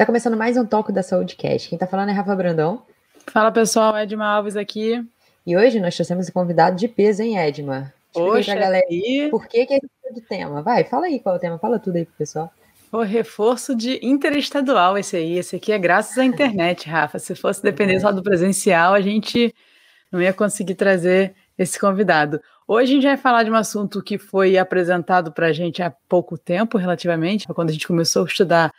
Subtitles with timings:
[0.00, 1.68] Está começando mais um Toco da Saúde Cast.
[1.68, 2.84] Quem está falando é Rafa Brandão.
[3.26, 5.06] Fala pessoal, Edma Alves aqui.
[5.46, 7.92] E hoje nós trouxemos um convidado de peso, hein, Edma?
[8.10, 9.28] Poxa, pra galera e...
[9.30, 10.62] por que, que é esse do tema?
[10.62, 12.50] Vai, fala aí qual é o tema, fala tudo aí pro pessoal.
[12.90, 15.36] O reforço de interestadual esse aí.
[15.36, 17.18] Esse aqui é graças à internet, Rafa.
[17.18, 19.54] Se fosse depender só do presencial, a gente
[20.10, 22.40] não ia conseguir trazer esse convidado.
[22.66, 25.92] Hoje a gente vai falar de um assunto que foi apresentado para a gente há
[26.08, 28.72] pouco tempo, relativamente, quando a gente começou a estudar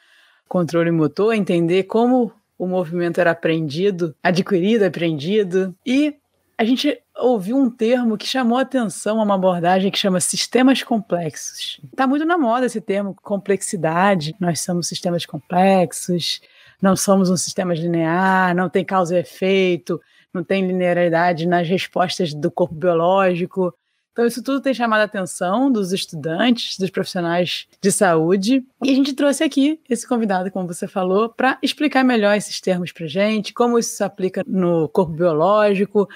[0.51, 2.29] controle motor, entender como
[2.59, 5.73] o movimento era aprendido, adquirido, aprendido.
[5.85, 6.13] E
[6.57, 10.83] a gente ouviu um termo que chamou a atenção a uma abordagem que chama sistemas
[10.83, 11.79] complexos.
[11.89, 14.35] Está muito na moda esse termo, complexidade.
[14.41, 16.41] Nós somos sistemas complexos,
[16.81, 20.01] não somos um sistema linear, não tem causa e efeito,
[20.33, 23.73] não tem linearidade nas respostas do corpo biológico.
[24.11, 28.65] Então, isso tudo tem chamado a atenção dos estudantes, dos profissionais de saúde.
[28.83, 32.91] E a gente trouxe aqui esse convidado, como você falou, para explicar melhor esses termos
[32.91, 36.09] para gente, como isso se aplica no corpo biológico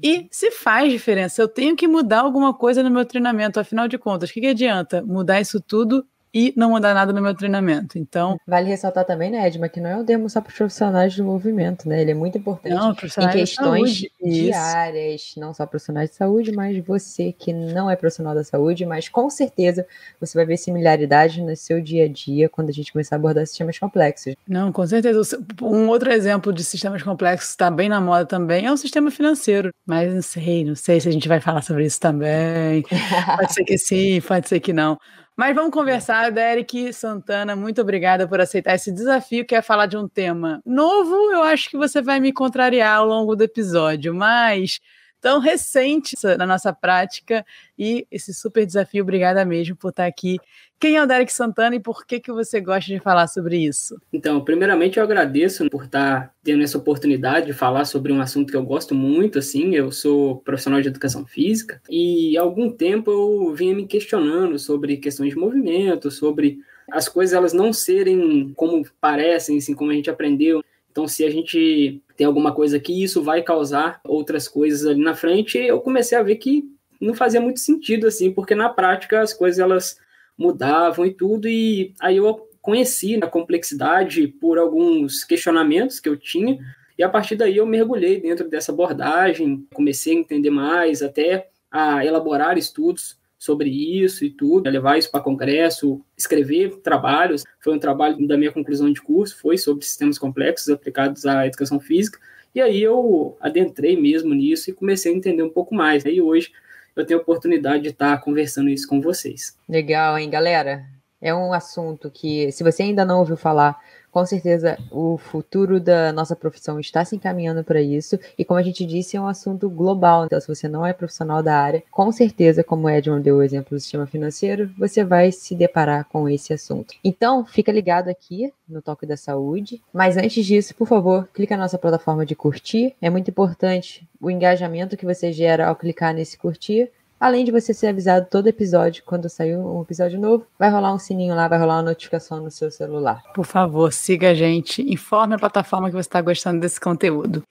[0.00, 1.42] e se faz diferença.
[1.42, 4.46] Eu tenho que mudar alguma coisa no meu treinamento, afinal de contas, o que, que
[4.46, 7.98] adianta mudar isso tudo e não mudar nada no meu treinamento.
[7.98, 8.38] Então.
[8.46, 11.24] Vale ressaltar também, né, Edma, que não é o demo só para os profissionais do
[11.24, 12.00] movimento, né?
[12.00, 17.32] Ele é muito importante não, em questões diárias, não só profissionais de saúde, mas você
[17.32, 19.86] que não é profissional da saúde, mas com certeza
[20.20, 23.46] você vai ver similaridade no seu dia a dia quando a gente começar a abordar
[23.46, 24.34] sistemas complexos.
[24.46, 25.20] Não, com certeza.
[25.60, 29.10] Um outro exemplo de sistemas complexos que está bem na moda também é o sistema
[29.10, 29.72] financeiro.
[29.86, 32.84] Mas não sei, não sei se a gente vai falar sobre isso também.
[33.36, 34.98] pode ser que sim, pode ser que não.
[35.40, 37.56] Mas vamos conversar, Derek Santana.
[37.56, 41.14] Muito obrigada por aceitar esse desafio, que é falar de um tema novo.
[41.32, 44.80] Eu acho que você vai me contrariar ao longo do episódio, mas
[45.20, 47.44] tão recente na nossa prática
[47.78, 49.02] e esse super desafio.
[49.02, 50.38] Obrigada mesmo por estar aqui.
[50.78, 54.00] Quem é o Derek Santana e por que, que você gosta de falar sobre isso?
[54.10, 58.56] Então, primeiramente eu agradeço por estar tendo essa oportunidade de falar sobre um assunto que
[58.56, 63.54] eu gosto muito, assim, eu sou profissional de educação física e há algum tempo eu
[63.54, 69.58] vinha me questionando sobre questões de movimento, sobre as coisas elas não serem como parecem,
[69.58, 70.64] assim, como a gente aprendeu.
[70.90, 75.14] Então, se a gente tem alguma coisa que isso vai causar outras coisas ali na
[75.14, 76.64] frente, eu comecei a ver que
[77.00, 79.98] não fazia muito sentido assim, porque na prática as coisas elas
[80.36, 86.58] mudavam e tudo, e aí eu conheci a complexidade por alguns questionamentos que eu tinha,
[86.98, 92.04] e a partir daí eu mergulhei dentro dessa abordagem, comecei a entender mais, até a
[92.04, 97.42] elaborar estudos sobre isso e tudo, levar isso para congresso, escrever trabalhos.
[97.58, 101.80] Foi um trabalho da minha conclusão de curso, foi sobre sistemas complexos aplicados à educação
[101.80, 102.20] física.
[102.54, 106.04] E aí eu adentrei mesmo nisso e comecei a entender um pouco mais.
[106.04, 106.52] Aí hoje
[106.94, 109.56] eu tenho a oportunidade de estar conversando isso com vocês.
[109.66, 110.84] Legal, hein, galera?
[111.18, 113.78] É um assunto que, se você ainda não ouviu falar,
[114.10, 118.18] com certeza o futuro da nossa profissão está se encaminhando para isso.
[118.38, 120.26] E como a gente disse, é um assunto global.
[120.26, 123.42] Então, se você não é profissional da área, com certeza, como o Edmund deu o
[123.42, 126.94] exemplo do sistema financeiro, você vai se deparar com esse assunto.
[127.04, 129.82] Então, fica ligado aqui no Toque da Saúde.
[129.92, 132.94] Mas antes disso, por favor, clica na nossa plataforma de curtir.
[133.00, 136.90] É muito importante o engajamento que você gera ao clicar nesse curtir
[137.20, 140.98] Além de você ser avisado todo episódio, quando sair um episódio novo, vai rolar um
[140.98, 143.22] sininho lá, vai rolar uma notificação no seu celular.
[143.34, 147.42] Por favor, siga a gente, informe a plataforma que você está gostando desse conteúdo.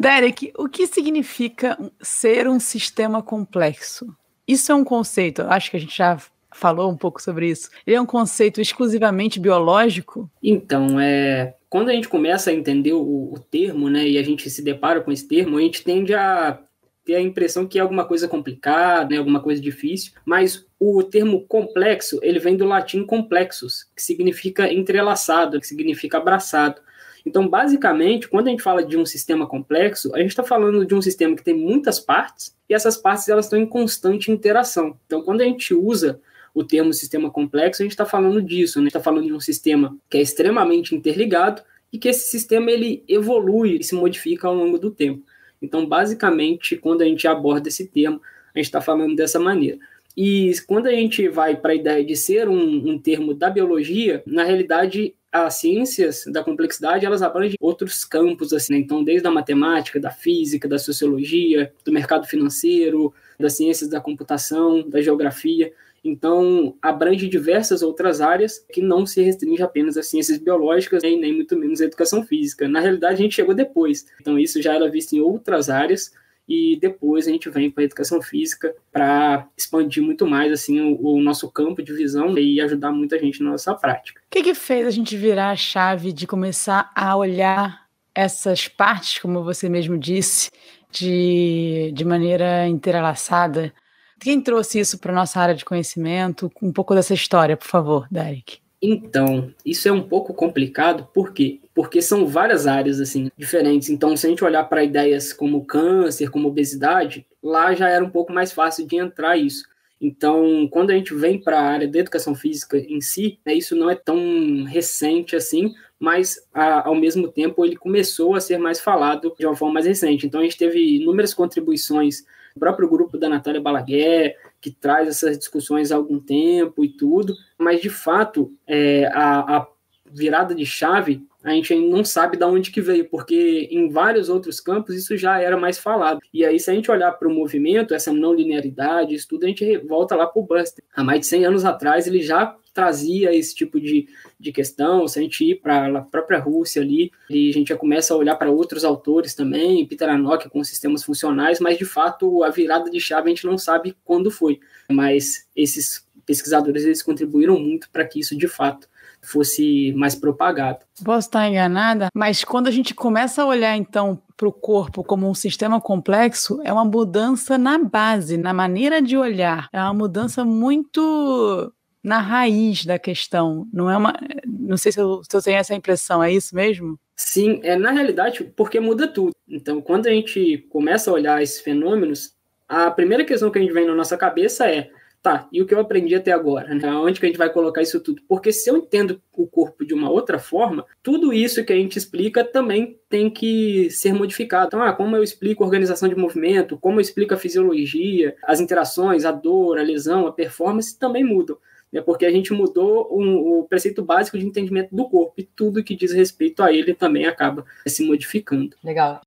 [0.00, 4.06] Derek, o que significa ser um sistema complexo?
[4.46, 6.16] Isso é um conceito, acho que a gente já
[6.50, 7.68] falou um pouco sobre isso.
[7.86, 10.30] Ele é um conceito exclusivamente biológico?
[10.42, 14.48] Então, é, quando a gente começa a entender o, o, termo, né, e a gente
[14.48, 16.58] se depara com esse termo, a gente tende a
[17.08, 21.40] ter a impressão que é alguma coisa complicada, né, alguma coisa difícil, mas o termo
[21.46, 26.82] complexo, ele vem do latim complexus, que significa entrelaçado, que significa abraçado.
[27.24, 30.94] Então, basicamente, quando a gente fala de um sistema complexo, a gente está falando de
[30.94, 34.94] um sistema que tem muitas partes e essas partes elas estão em constante interação.
[35.06, 36.20] Então, quando a gente usa
[36.52, 38.82] o termo sistema complexo, a gente está falando disso, né?
[38.82, 42.70] a gente está falando de um sistema que é extremamente interligado e que esse sistema
[42.70, 45.24] ele evolui e se modifica ao longo do tempo.
[45.60, 48.20] Então, basicamente, quando a gente aborda esse termo,
[48.54, 49.78] a gente está falando dessa maneira.
[50.16, 54.20] E quando a gente vai para a ideia de ser um, um, termo da biologia,
[54.26, 58.78] na realidade, as ciências da complexidade, elas abrangem outros campos, assim, né?
[58.80, 64.88] Então, desde a matemática, da física, da sociologia, do mercado financeiro, das ciências da computação,
[64.88, 65.72] da geografia.
[66.08, 71.34] Então, abrange diversas outras áreas que não se restringe apenas às ciências biológicas, nem, nem
[71.34, 72.68] muito menos à educação física.
[72.68, 74.06] Na realidade, a gente chegou depois.
[74.20, 76.12] Então, isso já era visto em outras áreas
[76.48, 81.16] e depois a gente vem para a educação física para expandir muito mais assim o,
[81.16, 84.22] o, nosso campo de visão e ajudar muita gente na nossa prática.
[84.26, 89.18] O que, que fez a gente virar a chave de começar a olhar essas partes,
[89.18, 90.50] como você mesmo disse,
[90.90, 93.72] de, de maneira entrelaçada?
[94.20, 96.50] Quem trouxe isso para nossa área de conhecimento?
[96.60, 98.58] Um pouco dessa história, por favor, Derek.
[98.80, 101.60] Então, isso é um pouco complicado, por quê?
[101.74, 103.88] Porque são várias áreas assim diferentes.
[103.88, 108.10] Então, se a gente olhar para ideias como câncer, como obesidade, lá já era um
[108.10, 109.64] pouco mais fácil de entrar isso.
[110.00, 113.74] Então, quando a gente vem para a área da educação física em si, né, isso
[113.74, 118.78] não é tão recente assim, mas a, ao mesmo tempo ele começou a ser mais
[118.78, 120.24] falado de uma forma mais recente.
[120.24, 122.24] Então, a gente teve inúmeras contribuições
[122.58, 127.80] próprio grupo da Natália Balaguer, que traz essas discussões há algum tempo e tudo, mas
[127.80, 129.66] de fato é, a, a
[130.10, 134.60] virada de chave a gente não sabe de onde que veio, porque em vários outros
[134.60, 136.20] campos isso já era mais falado.
[136.32, 139.48] E aí, se a gente olhar para o movimento, essa não linearidade, isso tudo, a
[139.48, 140.84] gente volta lá para o Buster.
[140.94, 144.06] Há mais de 100 anos atrás, ele já trazia esse tipo de,
[144.38, 145.08] de questão.
[145.08, 148.36] Se a gente ir para a própria Rússia ali, a gente já começa a olhar
[148.36, 153.00] para outros autores também, Peter Anok com sistemas funcionais, mas de fato a virada de
[153.00, 154.60] chave a gente não sabe quando foi.
[154.88, 158.88] Mas esses pesquisadores eles contribuíram muito para que isso de fato
[159.22, 160.80] fosse mais propagado.
[161.04, 165.28] Posso estar enganada, mas quando a gente começa a olhar então para o corpo como
[165.28, 169.68] um sistema complexo, é uma mudança na base, na maneira de olhar.
[169.72, 171.72] É uma mudança muito
[172.02, 173.66] na raiz da questão.
[173.72, 174.14] Não é uma.
[174.46, 176.98] Não sei se eu, se eu tenho essa impressão, é isso mesmo?
[177.16, 179.32] Sim, é na realidade porque muda tudo.
[179.48, 182.32] Então, quando a gente começa a olhar esses fenômenos,
[182.68, 184.90] a primeira questão que a gente vem na nossa cabeça é
[185.22, 186.74] tá, e o que eu aprendi até agora?
[186.74, 186.90] Né?
[186.92, 188.22] Onde que a gente vai colocar isso tudo?
[188.28, 191.98] Porque se eu entendo o corpo de uma outra forma, tudo isso que a gente
[191.98, 194.68] explica também tem que ser modificado.
[194.68, 198.60] Então, ah, como eu explico a organização de movimento, como eu explico a fisiologia, as
[198.60, 201.58] interações, a dor, a lesão, a performance também mudam
[201.92, 205.82] né, porque a gente mudou o, o, preceito básico de entendimento do corpo e tudo
[205.82, 208.76] que diz respeito a ele também acaba se modificando.
[208.84, 209.22] Legal.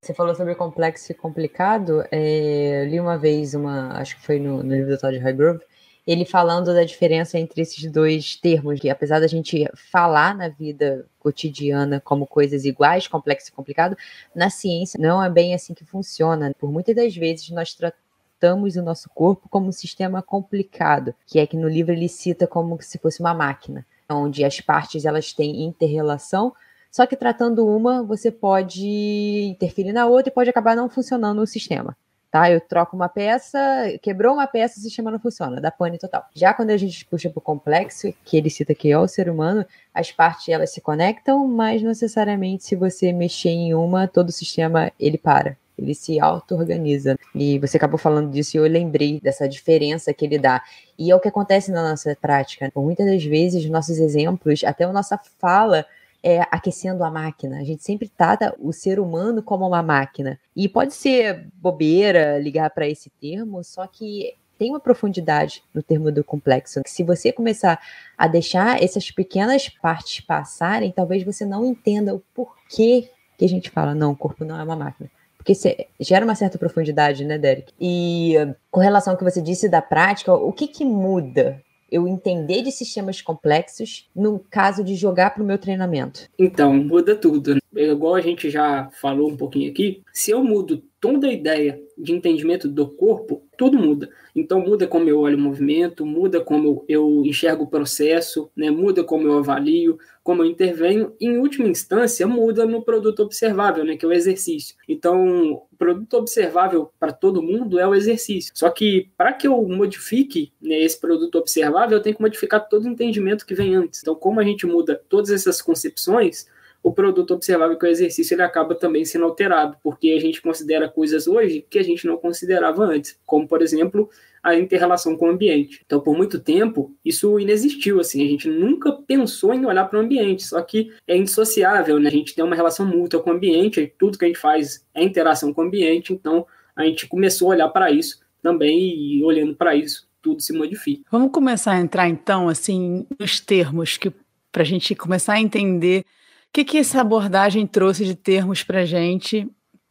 [0.00, 2.04] Você falou sobre complexo e complicado.
[2.10, 5.60] É, eu li uma vez, uma, acho que foi no, no livro do Todd Highgrove,
[6.06, 11.04] ele falando da diferença entre esses dois termos, que apesar da gente falar na vida
[11.18, 13.96] cotidiana como coisas iguais, complexo e complicado,
[14.34, 16.54] na ciência não é bem assim que funciona.
[16.58, 21.46] Por muitas das vezes nós tratamos o nosso corpo como um sistema complicado, que é
[21.46, 25.64] que no livro ele cita como se fosse uma máquina, onde as partes elas têm
[25.64, 26.54] interrelação,
[26.90, 31.46] só que tratando uma, você pode interferir na outra e pode acabar não funcionando o
[31.46, 31.96] sistema.
[32.30, 32.50] Tá?
[32.50, 33.58] Eu troco uma peça,
[34.02, 36.26] quebrou uma peça, o sistema não funciona, dá pane total.
[36.34, 39.30] Já quando a gente puxa para o complexo, que ele cita que é o ser
[39.30, 39.64] humano,
[39.94, 44.92] as partes elas se conectam, mas necessariamente se você mexer em uma, todo o sistema
[45.00, 47.16] ele para ele se auto-organiza.
[47.34, 50.62] E você acabou falando disso e eu lembrei dessa diferença que ele dá.
[50.98, 52.70] E é o que acontece na nossa prática.
[52.74, 55.86] Muitas das vezes, nossos exemplos, até a nossa fala,
[56.22, 57.58] é, aquecendo a máquina.
[57.58, 60.38] A gente sempre trata o ser humano como uma máquina.
[60.54, 66.10] E pode ser bobeira ligar para esse termo, só que tem uma profundidade no termo
[66.10, 66.82] do complexo.
[66.82, 67.80] Que se você começar
[68.16, 73.70] a deixar essas pequenas partes passarem, talvez você não entenda o porquê que a gente
[73.70, 75.08] fala, não, o corpo não é uma máquina
[75.48, 77.72] porque gera uma certa profundidade, né, Derek?
[77.80, 78.34] E
[78.70, 82.70] com relação ao que você disse da prática, o que, que muda eu entender de
[82.70, 86.28] sistemas complexos no caso de jogar para o meu treinamento?
[86.38, 87.54] Então, muda tudo.
[87.54, 87.60] Né?
[87.74, 92.12] Igual a gente já falou um pouquinho aqui, se eu mudo toda a ideia de
[92.12, 94.08] entendimento do corpo, tudo muda.
[94.34, 98.70] Então muda como eu olho o movimento, muda como eu enxergo o processo, né?
[98.70, 103.84] muda como eu avalio, como eu intervenho, e, em última instância muda no produto observável,
[103.84, 103.96] né?
[103.96, 104.76] que é o exercício.
[104.88, 108.52] Então, o produto observável para todo mundo é o exercício.
[108.54, 112.84] Só que para que eu modifique né, esse produto observável, eu tenho que modificar todo
[112.84, 114.00] o entendimento que vem antes.
[114.00, 116.46] Então, como a gente muda todas essas concepções,
[116.82, 120.40] o produto observável que é o exercício ele acaba também sendo alterado, porque a gente
[120.40, 124.08] considera coisas hoje que a gente não considerava antes, como por exemplo
[124.42, 125.82] a interrelação com o ambiente.
[125.84, 130.02] Então, por muito tempo, isso inexistiu, assim, a gente nunca pensou em olhar para o
[130.02, 132.08] ambiente, só que é indissociável, né?
[132.08, 135.02] A gente tem uma relação mútua com o ambiente, tudo que a gente faz é
[135.02, 139.54] interação com o ambiente, então a gente começou a olhar para isso também e olhando
[139.54, 141.02] para isso, tudo se modifica.
[141.10, 144.12] Vamos começar a entrar então, assim, nos termos que
[144.52, 146.04] para a gente começar a entender
[146.52, 149.48] que, que essa abordagem trouxe de termos para gente,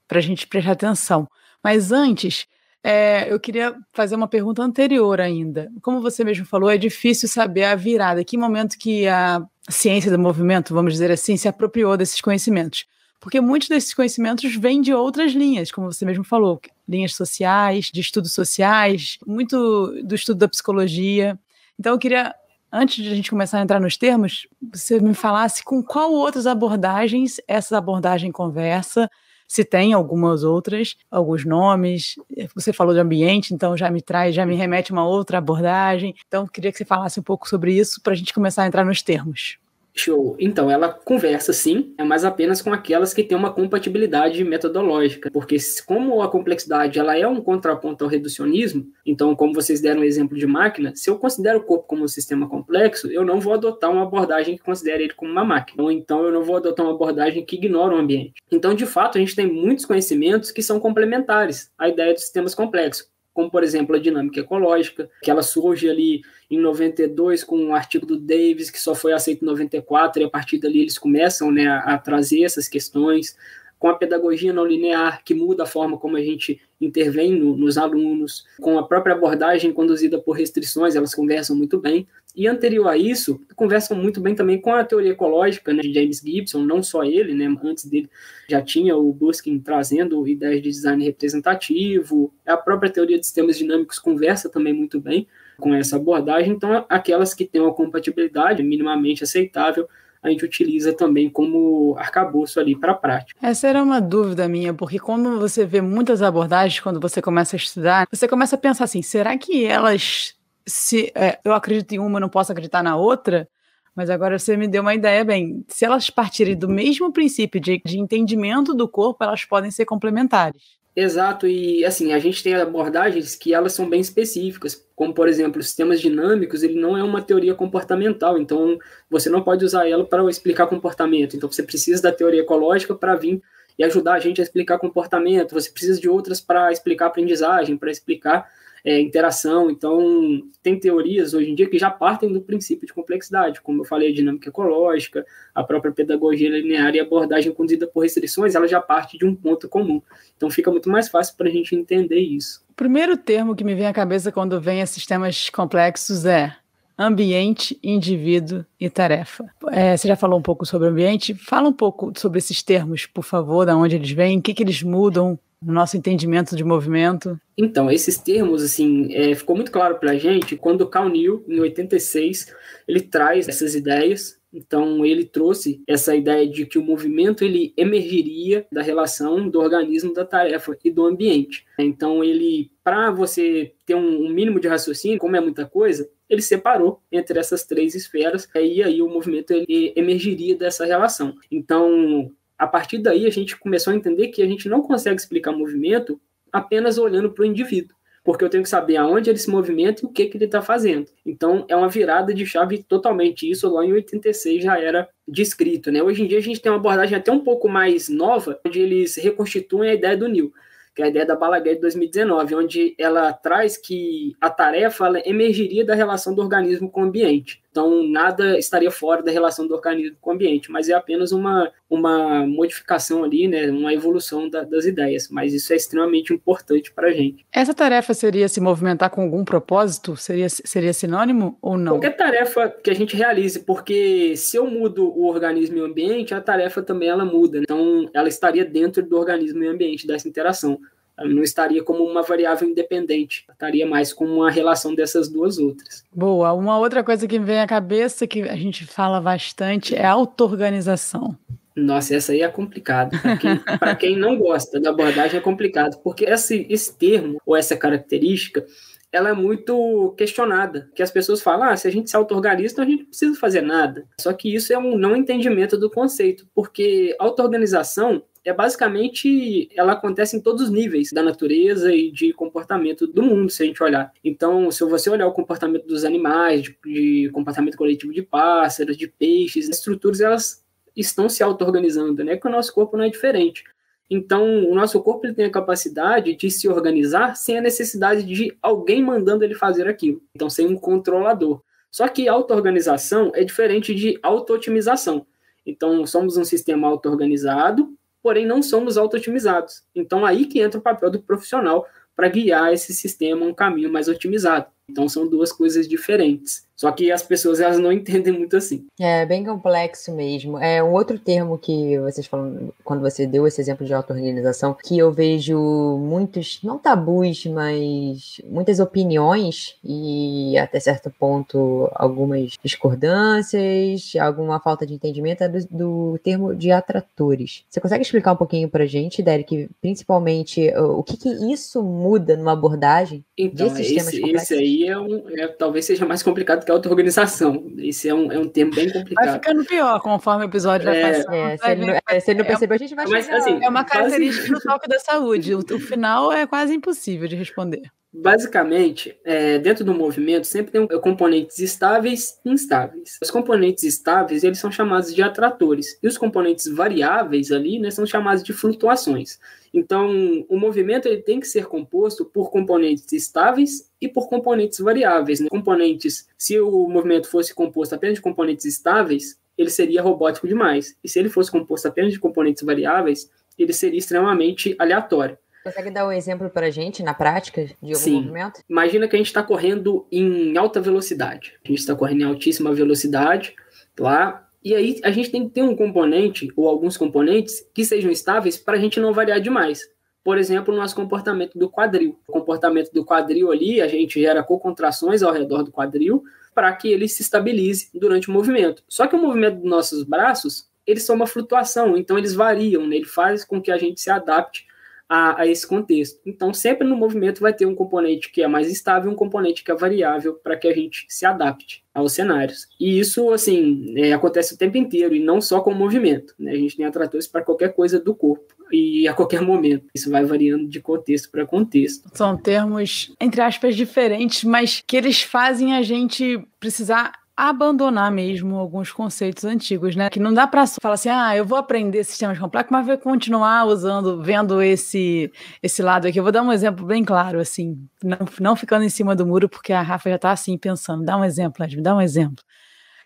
[0.07, 1.27] para a gente prestar atenção?
[1.63, 2.47] Mas antes,
[2.83, 5.69] é, eu queria fazer uma pergunta anterior ainda.
[5.81, 10.17] Como você mesmo falou, é difícil saber a virada, que momento que a ciência do
[10.17, 12.85] movimento, vamos dizer assim, se apropriou desses conhecimentos.
[13.19, 17.99] porque muitos desses conhecimentos vêm de outras linhas, como você mesmo falou, linhas sociais, de
[17.99, 21.37] estudos sociais, muito do estudo da psicologia.
[21.79, 22.33] Então eu queria
[22.71, 26.47] antes de a gente começar a entrar nos termos, você me falasse com qual outras
[26.47, 29.09] abordagens essa abordagem conversa,
[29.47, 32.15] se tem algumas outras, alguns nomes.
[32.53, 36.13] Você falou de ambiente, então já me traz, já me remete uma outra abordagem.
[36.27, 38.83] Então, queria que você falasse um pouco sobre isso para a gente começar a entrar
[38.83, 39.57] nos termos.
[39.99, 40.35] Show.
[40.39, 45.57] Então, ela conversa sim, é mas apenas com aquelas que têm uma compatibilidade metodológica, porque
[45.85, 50.37] como a complexidade ela é um contraponto ao reducionismo, então, como vocês deram o exemplo
[50.37, 53.91] de máquina, se eu considero o corpo como um sistema complexo, eu não vou adotar
[53.91, 56.93] uma abordagem que considere ele como uma máquina, ou então eu não vou adotar uma
[56.93, 58.33] abordagem que ignora o ambiente.
[58.51, 62.53] Então, de fato, a gente tem muitos conhecimentos que são complementares à ideia de sistemas
[62.55, 67.75] complexos como por exemplo a dinâmica ecológica, que ela surge ali em 92 com um
[67.75, 71.51] artigo do Davis que só foi aceito em 94 e a partir dali eles começam
[71.51, 73.37] né, a, a trazer essas questões
[73.79, 77.77] com a pedagogia não linear, que muda a forma como a gente intervém no, nos
[77.77, 82.07] alunos, com a própria abordagem conduzida por restrições, elas conversam muito bem.
[82.35, 86.19] E anterior a isso, conversam muito bem também com a teoria ecológica né, de James
[86.19, 88.09] Gibson, não só ele, né, antes dele
[88.47, 93.97] já tinha o Buskin trazendo ideias de design representativo, a própria teoria de sistemas dinâmicos
[93.97, 99.87] conversa também muito bem com essa abordagem, então aquelas que têm uma compatibilidade minimamente aceitável
[100.21, 103.39] a gente utiliza também como arcabouço ali para a prática.
[103.41, 107.57] Essa era uma dúvida minha, porque quando você vê muitas abordagens, quando você começa a
[107.57, 110.33] estudar, você começa a pensar assim, será que elas,
[110.65, 113.47] se é, eu acredito em uma, não posso acreditar na outra?
[113.95, 115.65] Mas agora você me deu uma ideia bem.
[115.67, 120.77] Se elas partirem do mesmo princípio de, de entendimento do corpo, elas podem ser complementares.
[120.99, 125.61] Exato, e assim, a gente tem abordagens que elas são bem específicas, como por exemplo,
[125.61, 130.27] sistemas dinâmicos, ele não é uma teoria comportamental, então você não pode usar ela para
[130.27, 131.35] explicar comportamento.
[131.37, 133.43] Então você precisa da teoria ecológica para vir
[133.77, 137.91] e ajudar a gente a explicar comportamento, você precisa de outras para explicar aprendizagem, para
[137.91, 138.49] explicar
[138.83, 139.69] é, interação.
[139.69, 143.85] Então, tem teorias hoje em dia que já partem do princípio de complexidade, como eu
[143.85, 148.81] falei, a dinâmica ecológica, a própria pedagogia linear e abordagem conduzida por restrições, ela já
[148.81, 150.01] parte de um ponto comum.
[150.35, 152.63] Então, fica muito mais fácil para a gente entender isso.
[152.69, 156.55] O primeiro termo que me vem à cabeça quando vem a sistemas complexos é
[156.97, 159.45] ambiente, indivíduo e tarefa.
[159.69, 161.35] É, você já falou um pouco sobre ambiente.
[161.35, 164.63] Fala um pouco sobre esses termos, por favor, da onde eles vêm, o que, que
[164.63, 167.39] eles mudam no nosso entendimento de movimento?
[167.57, 171.43] Então, esses termos, assim, é, ficou muito claro para a gente quando o Cal Neal,
[171.47, 172.53] em 86,
[172.87, 174.37] ele traz essas ideias.
[174.53, 180.13] Então, ele trouxe essa ideia de que o movimento ele emergiria da relação do organismo,
[180.13, 181.65] da tarefa e do ambiente.
[181.77, 186.41] Então, ele, para você ter um, um mínimo de raciocínio, como é muita coisa, ele
[186.41, 191.35] separou entre essas três esferas e aí o movimento ele emergiria dessa relação.
[191.51, 195.51] Então, a partir daí a gente começou a entender que a gente não consegue explicar
[195.51, 196.19] movimento
[196.51, 200.05] apenas olhando para o indivíduo, porque eu tenho que saber aonde ele se movimenta e
[200.05, 201.07] o que, que ele está fazendo.
[201.25, 203.49] Então é uma virada de chave totalmente.
[203.49, 205.91] Isso lá em 86 já era descrito.
[205.91, 206.01] Né?
[206.01, 209.15] Hoje em dia a gente tem uma abordagem até um pouco mais nova, onde eles
[209.15, 210.51] reconstituem a ideia do Neil
[210.97, 215.85] que é a ideia da Balaguer de 2019, onde ela traz que a tarefa emergiria
[215.85, 217.61] da relação do organismo com o ambiente.
[217.77, 221.71] Então, nada estaria fora da relação do organismo com o ambiente, mas é apenas uma,
[221.87, 225.29] uma modificação ali, né, uma evolução da, das ideias.
[225.29, 227.45] Mas isso é extremamente importante para a gente.
[227.53, 230.17] Essa tarefa seria se movimentar com algum propósito?
[230.17, 231.99] Seria, seria sinônimo ou não?
[231.99, 236.33] Qualquer tarefa que a gente realize, porque se eu mudo o organismo e o ambiente,
[236.33, 237.59] a tarefa também ela muda.
[237.59, 237.65] Né?
[237.65, 240.79] Então, ela estaria dentro do organismo e ambiente, dessa interação
[241.25, 246.03] não estaria como uma variável independente, estaria mais como uma relação dessas duas outras.
[246.13, 246.53] Boa.
[246.53, 251.35] Uma outra coisa que me vem à cabeça, que a gente fala bastante, é auto-organização.
[251.75, 253.17] Nossa, essa aí é complicada.
[253.19, 253.59] Para quem,
[253.99, 258.65] quem, não gosta da abordagem é complicado, porque esse, esse termo, ou essa característica,
[259.11, 262.83] ela é muito questionada, que as pessoas falam, ah, se a gente se auto-organiza, então
[262.83, 264.05] a gente não precisa fazer nada.
[264.19, 270.37] Só que isso é um não entendimento do conceito, porque auto-organização é basicamente ela acontece
[270.37, 274.13] em todos os níveis da natureza e de comportamento do mundo, se a gente olhar.
[274.23, 279.05] Então, se você olhar o comportamento dos animais, de, de comportamento coletivo de pássaros, de
[279.05, 280.63] peixes, as estruturas elas
[280.95, 282.37] estão se auto-organizando, né?
[282.37, 283.65] Que o nosso corpo não é diferente.
[284.09, 288.57] Então, o nosso corpo ele tem a capacidade de se organizar sem a necessidade de
[288.61, 290.23] alguém mandando ele fazer aquilo.
[290.33, 291.61] Então, sem um controlador.
[291.91, 295.27] Só que auto-organização é diferente de auto-otimização.
[295.65, 299.83] Então, somos um sistema auto-organizado porém não somos auto-otimizados.
[299.95, 303.89] Então, aí que entra o papel do profissional para guiar esse sistema a um caminho
[303.89, 304.65] mais otimizado.
[304.89, 306.67] Então são duas coisas diferentes.
[306.77, 308.85] Só que as pessoas elas não entendem muito assim.
[308.99, 310.59] É bem complexo mesmo.
[310.59, 314.97] É um outro termo que vocês falam quando você deu esse exemplo de auto-organização, que
[314.97, 315.57] eu vejo
[315.97, 324.93] muitos, não tabus, mas muitas opiniões e até certo ponto algumas discordâncias, alguma falta de
[324.93, 327.63] entendimento é do, do termo de atratores.
[327.67, 332.51] Você consegue explicar um pouquinho pra gente, Derek, principalmente o que, que isso muda numa
[332.51, 334.51] abordagem então, desses esse, temas complexos?
[334.51, 337.71] Esse aí é, um, é talvez seja mais complicado que a auto-organização.
[337.77, 339.25] Esse é um, é um termo bem complicado.
[339.25, 341.33] Vai ficando pior conforme o episódio vai é, passando.
[341.33, 343.37] É, se, ele não, é, se ele não percebeu, a gente vai mas, chegar.
[343.37, 344.65] Assim, é uma característica quase...
[344.65, 345.55] do toque da saúde.
[345.55, 347.83] O, o final é quase impossível de responder.
[348.13, 353.19] Basicamente, é, dentro do movimento sempre tem componentes estáveis e instáveis.
[353.21, 358.05] Os componentes estáveis eles são chamados de atratores e os componentes variáveis ali né, são
[358.05, 359.37] chamados de flutuações.
[359.73, 360.09] Então,
[360.47, 365.41] o movimento ele tem que ser composto por componentes estáveis e por componentes variáveis.
[365.41, 365.49] Né?
[365.49, 370.95] Componentes, se o movimento fosse composto apenas de componentes estáveis, ele seria robótico demais.
[371.03, 375.37] E se ele fosse composto apenas de componentes variáveis, ele seria extremamente aleatório.
[375.67, 378.21] Consegue dar um exemplo para a gente na prática de algum Sim.
[378.21, 378.61] movimento?
[378.69, 381.55] Imagina que a gente está correndo em alta velocidade.
[381.63, 383.53] A gente está correndo em altíssima velocidade
[383.99, 384.47] lá.
[384.63, 388.57] E aí a gente tem que ter um componente ou alguns componentes que sejam estáveis
[388.57, 389.89] para a gente não variar demais.
[390.23, 392.17] Por exemplo, o nosso comportamento do quadril.
[392.27, 396.23] O comportamento do quadril ali, a gente gera co-contrações ao redor do quadril
[396.55, 398.83] para que ele se estabilize durante o movimento.
[398.87, 402.95] Só que o movimento dos nossos braços, eles são uma flutuação, então eles variam, né?
[402.95, 404.65] ele faz com que a gente se adapte
[405.09, 406.19] a, a, esse contexto.
[406.25, 409.71] Então, sempre no movimento vai ter um componente que é mais estável um componente que
[409.71, 412.67] é variável para que a gente se adapte aos cenários.
[412.79, 416.33] E isso, assim, é, acontece o tempo inteiro e não só com o movimento.
[416.37, 416.51] Né?
[416.51, 419.85] A gente tem atratores para qualquer coisa do corpo e a qualquer momento.
[419.95, 422.09] Isso vai variando de contexto para contexto.
[422.13, 428.91] São termos, entre aspas, diferentes, mas que eles fazem a gente precisar abandonar mesmo alguns
[428.91, 430.09] conceitos antigos, né?
[430.09, 433.65] Que não dá para falar assim, ah, eu vou aprender sistemas complexos, mas vou continuar
[433.67, 436.19] usando, vendo esse esse lado aqui.
[436.19, 439.47] Eu vou dar um exemplo bem claro, assim, não, não ficando em cima do muro,
[439.47, 441.05] porque a Rafa já tá assim pensando.
[441.05, 442.43] Dá um exemplo, Ed, dá um exemplo.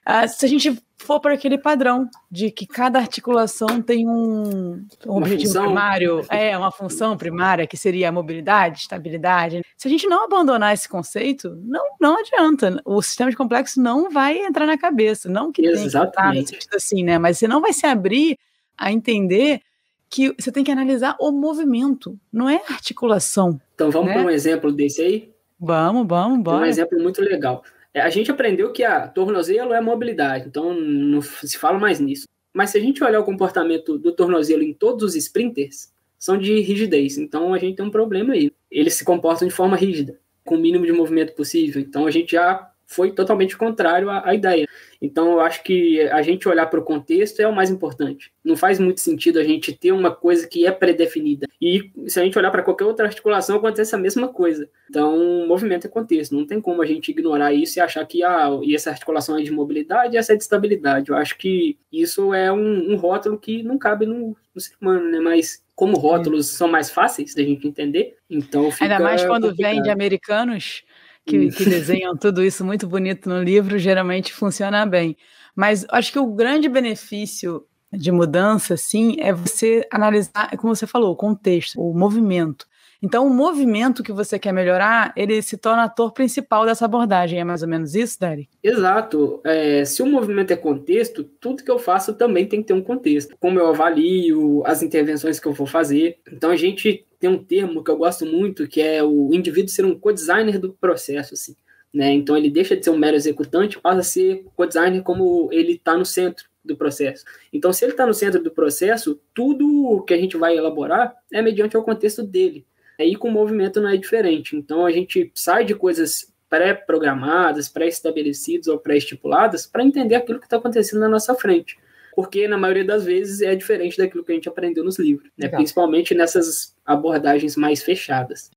[0.08, 5.18] Uh, se a gente for para aquele padrão de que cada articulação tem um, um
[5.18, 5.66] objetivo função.
[5.66, 9.62] primário, é uma função primária que seria a mobilidade, estabilidade.
[9.76, 12.82] Se a gente não abandonar esse conceito, não, não adianta.
[12.86, 16.52] O sistema de complexo não vai entrar na cabeça, não que Exatamente.
[16.52, 17.18] tem que assim, né?
[17.18, 18.38] Mas você não vai se abrir
[18.78, 19.62] a entender
[20.10, 23.60] que você tem que analisar o movimento, não é articulação.
[23.76, 24.14] Então vamos né?
[24.14, 25.32] para um exemplo desse aí?
[25.60, 26.64] Vamos, vamos, bora.
[26.64, 27.64] Um exemplo muito legal.
[27.94, 32.28] É, a gente aprendeu que a tornozelo é mobilidade, então não se fala mais nisso.
[32.54, 36.60] Mas se a gente olhar o comportamento do tornozelo em todos os sprinters, são de
[36.60, 37.18] rigidez.
[37.18, 38.52] Então a gente tem um problema aí.
[38.70, 41.82] Eles se comportam de forma rígida, com o mínimo de movimento possível.
[41.82, 44.68] Então a gente já foi totalmente contrário à, à ideia.
[45.02, 48.32] Então, eu acho que a gente olhar para o contexto é o mais importante.
[48.44, 51.48] Não faz muito sentido a gente ter uma coisa que é pré-definida.
[51.60, 54.70] E se a gente olhar para qualquer outra articulação, acontece a mesma coisa.
[54.90, 56.36] Então, movimento é contexto.
[56.36, 59.42] Não tem como a gente ignorar isso e achar que ah, e essa articulação é
[59.42, 61.10] de mobilidade e essa é de estabilidade.
[61.10, 65.10] Eu acho que isso é um, um rótulo que não cabe no, no ser humano,
[65.10, 65.20] né?
[65.20, 69.72] Mas como rótulos são mais fáceis da gente entender, então fica Ainda mais quando complicado.
[69.72, 70.84] vem de americanos
[71.26, 75.16] que, que desenham tudo isso muito bonito no livro, geralmente funciona bem.
[75.56, 81.12] Mas acho que o grande benefício de mudança, sim, é você analisar, como você falou,
[81.12, 82.66] o contexto, o movimento.
[83.02, 87.40] Então, o movimento que você quer melhorar, ele se torna ator principal dessa abordagem.
[87.40, 88.48] É mais ou menos isso, Derek?
[88.64, 89.42] Exato.
[89.44, 92.82] É, se o movimento é contexto, tudo que eu faço também tem que ter um
[92.82, 93.36] contexto.
[93.40, 96.18] Como eu avalio, as intervenções que eu vou fazer.
[96.32, 99.86] Então, a gente tem um termo que eu gosto muito, que é o indivíduo ser
[99.86, 101.56] um co-designer do processo, assim.
[101.92, 102.12] Né?
[102.12, 105.98] Então, ele deixa de ser um mero executante, passa a ser co-designer como ele está
[105.98, 107.26] no centro do processo.
[107.52, 111.42] Então, se ele está no centro do processo, tudo que a gente vai elaborar é
[111.42, 112.66] mediante o contexto dele.
[113.02, 114.56] Aí com o movimento não é diferente.
[114.56, 120.58] Então a gente sai de coisas pré-programadas, pré-estabelecidas ou pré-estipuladas para entender aquilo que está
[120.58, 121.80] acontecendo na nossa frente.
[122.14, 125.48] Porque na maioria das vezes é diferente daquilo que a gente aprendeu nos livros, né?
[125.48, 128.52] principalmente nessas abordagens mais fechadas.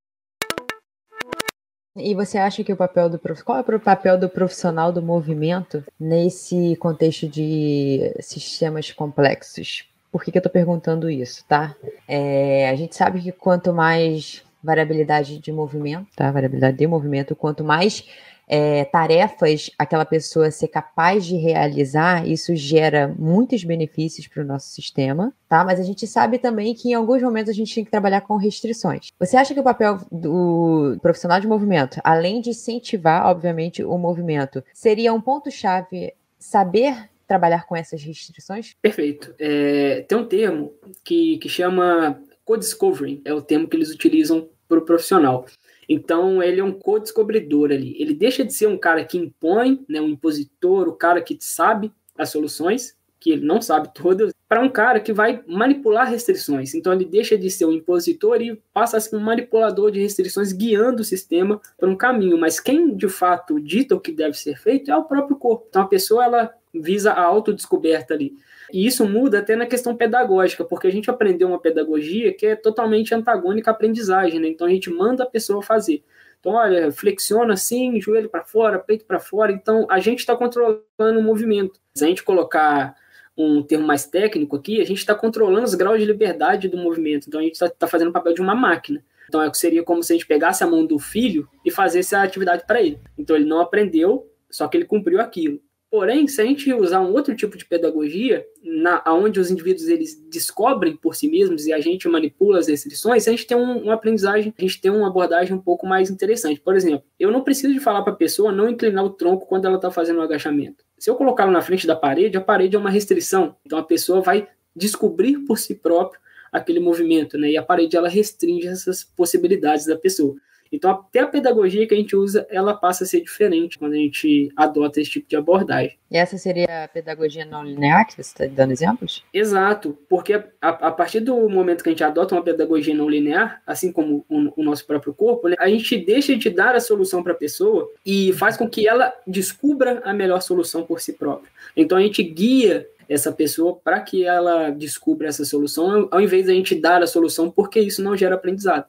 [1.96, 5.84] E você acha que o papel do qual é o papel do profissional do movimento
[5.98, 9.88] nesse contexto de sistemas complexos?
[10.14, 11.74] Por que, que eu estou perguntando isso, tá?
[12.06, 16.30] É, a gente sabe que quanto mais variabilidade de movimento, tá?
[16.30, 18.08] Variabilidade de movimento, quanto mais
[18.46, 24.68] é, tarefas aquela pessoa ser capaz de realizar, isso gera muitos benefícios para o nosso
[24.68, 25.64] sistema, tá?
[25.64, 28.36] Mas a gente sabe também que em alguns momentos a gente tem que trabalhar com
[28.36, 29.08] restrições.
[29.18, 34.62] Você acha que o papel do profissional de movimento, além de incentivar, obviamente, o movimento,
[34.72, 38.74] seria um ponto-chave saber trabalhar com essas restrições?
[38.80, 39.34] Perfeito.
[39.38, 44.78] É, tem um termo que, que chama co-discovering, é o termo que eles utilizam para
[44.78, 45.46] o profissional.
[45.88, 47.94] Então, ele é um co-descobridor ali.
[48.00, 51.92] Ele deixa de ser um cara que impõe, né, um impositor, o cara que sabe
[52.16, 56.74] as soluções, que ele não sabe todas, para um cara que vai manipular restrições.
[56.74, 60.52] Então, ele deixa de ser um impositor e passa a ser um manipulador de restrições,
[60.52, 62.38] guiando o sistema para um caminho.
[62.38, 65.66] Mas quem, de fato, dita o que deve ser feito é o próprio corpo.
[65.68, 68.34] Então, a pessoa, ela visa a autodescoberta ali.
[68.72, 72.56] E isso muda até na questão pedagógica, porque a gente aprendeu uma pedagogia que é
[72.56, 74.48] totalmente antagônica à aprendizagem, né?
[74.48, 76.02] Então a gente manda a pessoa fazer.
[76.44, 79.50] Então, olha, flexiona assim, joelho para fora, peito para fora.
[79.50, 81.80] Então, a gente está controlando o movimento.
[81.94, 82.94] Se a gente colocar
[83.34, 87.28] um termo mais técnico aqui, a gente está controlando os graus de liberdade do movimento.
[87.28, 89.02] Então, a gente está tá fazendo o papel de uma máquina.
[89.26, 92.22] Então, é, seria como se a gente pegasse a mão do filho e fizesse a
[92.22, 93.00] atividade para ele.
[93.16, 95.58] Então, ele não aprendeu, só que ele cumpriu aquilo.
[95.94, 100.20] Porém, se a gente usar um outro tipo de pedagogia, na, onde os indivíduos eles
[100.28, 103.94] descobrem por si mesmos e a gente manipula as restrições, a gente tem um, uma
[103.94, 106.58] aprendizagem, a gente tem uma abordagem um pouco mais interessante.
[106.58, 109.66] Por exemplo, eu não preciso de falar para a pessoa não inclinar o tronco quando
[109.66, 110.84] ela está fazendo o um agachamento.
[110.98, 113.54] Se eu colocá-lo na frente da parede, a parede é uma restrição.
[113.64, 117.50] Então a pessoa vai descobrir por si próprio aquele movimento, né?
[117.50, 120.34] E a parede ela restringe essas possibilidades da pessoa.
[120.72, 123.96] Então, até a pedagogia que a gente usa, ela passa a ser diferente quando a
[123.96, 125.96] gente adota esse tipo de abordagem.
[126.10, 129.24] E essa seria a pedagogia não linear, que você está dando exemplos?
[129.32, 133.62] Exato, porque a, a, partir do momento que a gente adota uma pedagogia não linear,
[133.66, 137.22] assim como o, o nosso próprio corpo, né, a gente deixa de dar a solução
[137.22, 141.50] para a pessoa e faz com que ela descubra a melhor solução por si própria.
[141.76, 146.52] Então, a gente guia essa pessoa para que ela descubra essa solução, ao invés de
[146.52, 148.86] a gente dar a solução, porque isso não gera aprendizado.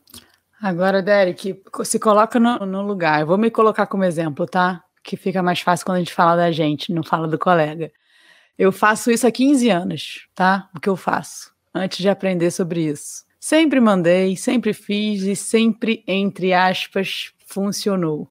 [0.62, 3.22] Agora, Derek, se coloca no, no, lugar.
[3.22, 4.84] Eu vou me colocar como exemplo, tá?
[5.04, 7.92] Que fica mais fácil quando a gente fala da gente, não fala do colega.
[8.58, 10.70] Eu faço isso há 15 anos, tá?
[10.76, 13.26] O que eu faço antes de aprender sobre isso.
[13.40, 18.30] Sempre mandei, sempre fiz e sempre, entre aspas, funcionou.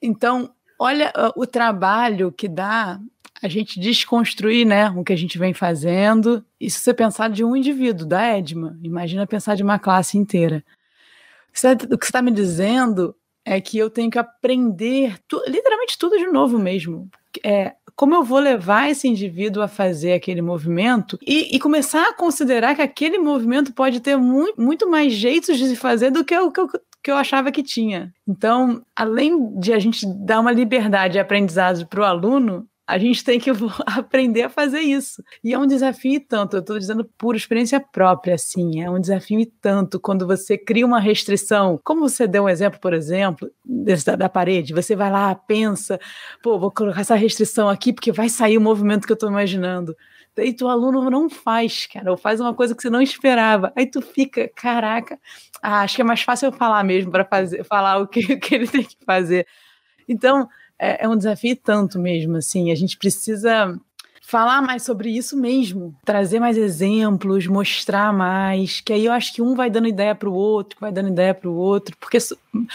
[0.00, 2.98] Então, olha uh, o trabalho que dá
[3.42, 6.44] a gente desconstruir né, o que a gente vem fazendo.
[6.60, 10.64] E se você pensar de um indivíduo, da Edma, imagina pensar de uma classe inteira.
[11.50, 16.16] O que você está me dizendo é que eu tenho que aprender tu, literalmente tudo
[16.16, 17.08] de novo mesmo.
[17.44, 22.14] É, como eu vou levar esse indivíduo a fazer aquele movimento e, e, começar a
[22.14, 26.36] considerar que aquele movimento pode ter muito, muito mais jeitos de se fazer do que
[26.36, 26.68] o que eu,
[27.02, 28.12] que eu achava que tinha.
[28.26, 33.22] Então, além de a gente dar uma liberdade de aprendizado para o aluno, a gente
[33.22, 33.50] tem que
[33.86, 35.22] aprender a fazer isso.
[35.44, 39.00] E é um desafio e tanto, eu estou dizendo por experiência própria, assim, é um
[39.00, 43.48] desafio e tanto quando você cria uma restrição, como você deu um exemplo, por exemplo,
[43.64, 46.00] da, da parede, você vai lá, pensa,
[46.42, 49.96] pô, vou colocar essa restrição aqui porque vai sair o movimento que eu estou imaginando.
[50.34, 53.72] Daí tu aluno não faz, cara, ou faz uma coisa que você não esperava.
[53.76, 55.18] Aí tu fica, caraca,
[55.62, 58.40] ah, acho que é mais fácil eu falar mesmo para fazer, falar o que, o
[58.40, 59.46] que ele tem que fazer.
[60.08, 60.48] Então,
[60.80, 63.78] é, é um desafio tanto mesmo, assim, a gente precisa
[64.30, 69.42] falar mais sobre isso mesmo, trazer mais exemplos, mostrar mais, que aí eu acho que
[69.42, 72.16] um vai dando ideia para o outro, vai dando ideia para o outro, porque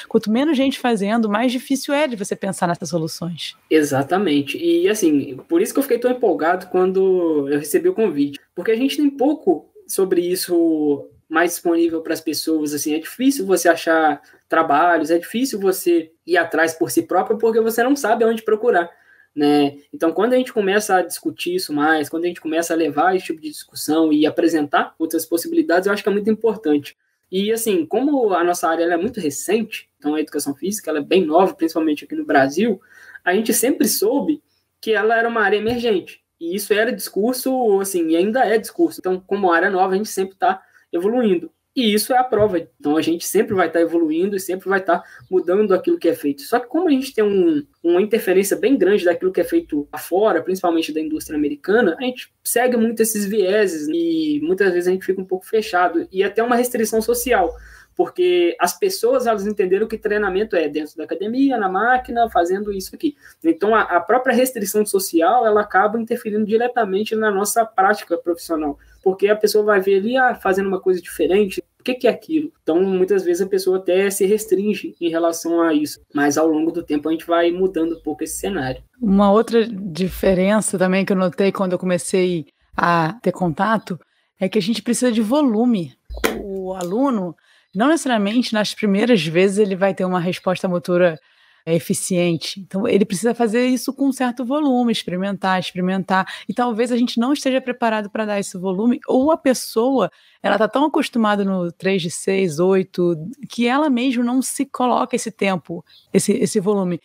[0.10, 3.56] quanto menos gente fazendo, mais difícil é de você pensar nessas soluções.
[3.70, 4.58] Exatamente.
[4.58, 8.72] E assim, por isso que eu fiquei tão empolgado quando eu recebi o convite, porque
[8.72, 13.68] a gente tem pouco sobre isso mais disponível para as pessoas, assim, é difícil você
[13.68, 18.44] achar trabalhos, é difícil você ir atrás por si próprio porque você não sabe onde
[18.44, 18.90] procurar,
[19.36, 19.78] né?
[19.94, 23.16] Então, quando a gente começa a discutir isso mais, quando a gente começa a levar
[23.16, 26.96] esse tipo de discussão e apresentar outras possibilidades, eu acho que é muito importante.
[27.32, 31.26] E assim, como a nossa área é muito recente, então a educação física é bem
[31.26, 32.80] nova, principalmente aqui no Brasil,
[33.24, 34.42] a gente sempre soube
[34.80, 36.24] que ela era uma área emergente.
[36.40, 39.00] E isso era discurso, assim, e ainda é discurso.
[39.00, 40.62] Então, como área nova, a gente sempre está
[40.98, 41.52] evoluindo.
[41.76, 42.58] E isso é a prova.
[42.58, 46.16] Então a gente sempre vai estar evoluindo e sempre vai estar mudando aquilo que é
[46.16, 46.42] feito.
[46.44, 49.86] Só que como a gente tem um, uma interferência bem grande daquilo que é feito
[49.92, 54.92] afora, principalmente da indústria americana, a gente segue muito esses vieses e muitas vezes a
[54.92, 57.54] gente fica um pouco fechado e até uma restrição social
[57.96, 62.96] porque as pessoas elas entenderam que treinamento é dentro da academia, na máquina, fazendo isso
[62.96, 63.16] aqui.
[63.44, 69.28] Então a, a própria restrição social ela acaba interferindo diretamente na nossa prática profissional, porque
[69.28, 72.52] a pessoa vai ver ali ah, fazendo uma coisa diferente, que, que é aquilo?
[72.64, 76.72] Então, muitas vezes a pessoa até se restringe em relação a isso, mas ao longo
[76.72, 78.84] do tempo a gente vai mudando um pouco esse cenário.
[79.00, 84.00] Uma outra diferença também que eu notei quando eu comecei a ter contato
[84.40, 85.94] é que a gente precisa de volume.
[86.42, 87.36] O aluno,
[87.78, 91.20] não necessariamente nas primeiras vezes ele vai ter uma resposta motora
[91.66, 92.60] é eficiente.
[92.60, 96.32] Então, ele precisa fazer isso com um certo volume, experimentar, experimentar.
[96.48, 100.12] E talvez a gente não esteja preparado para dar esse volume, ou a pessoa,
[100.44, 103.16] ela está tão acostumada no 3 de 6, 8,
[103.50, 105.84] que ela mesmo não se coloca esse tempo,
[106.14, 107.02] esse, esse volume.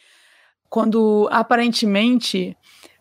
[0.68, 2.54] Quando aparentemente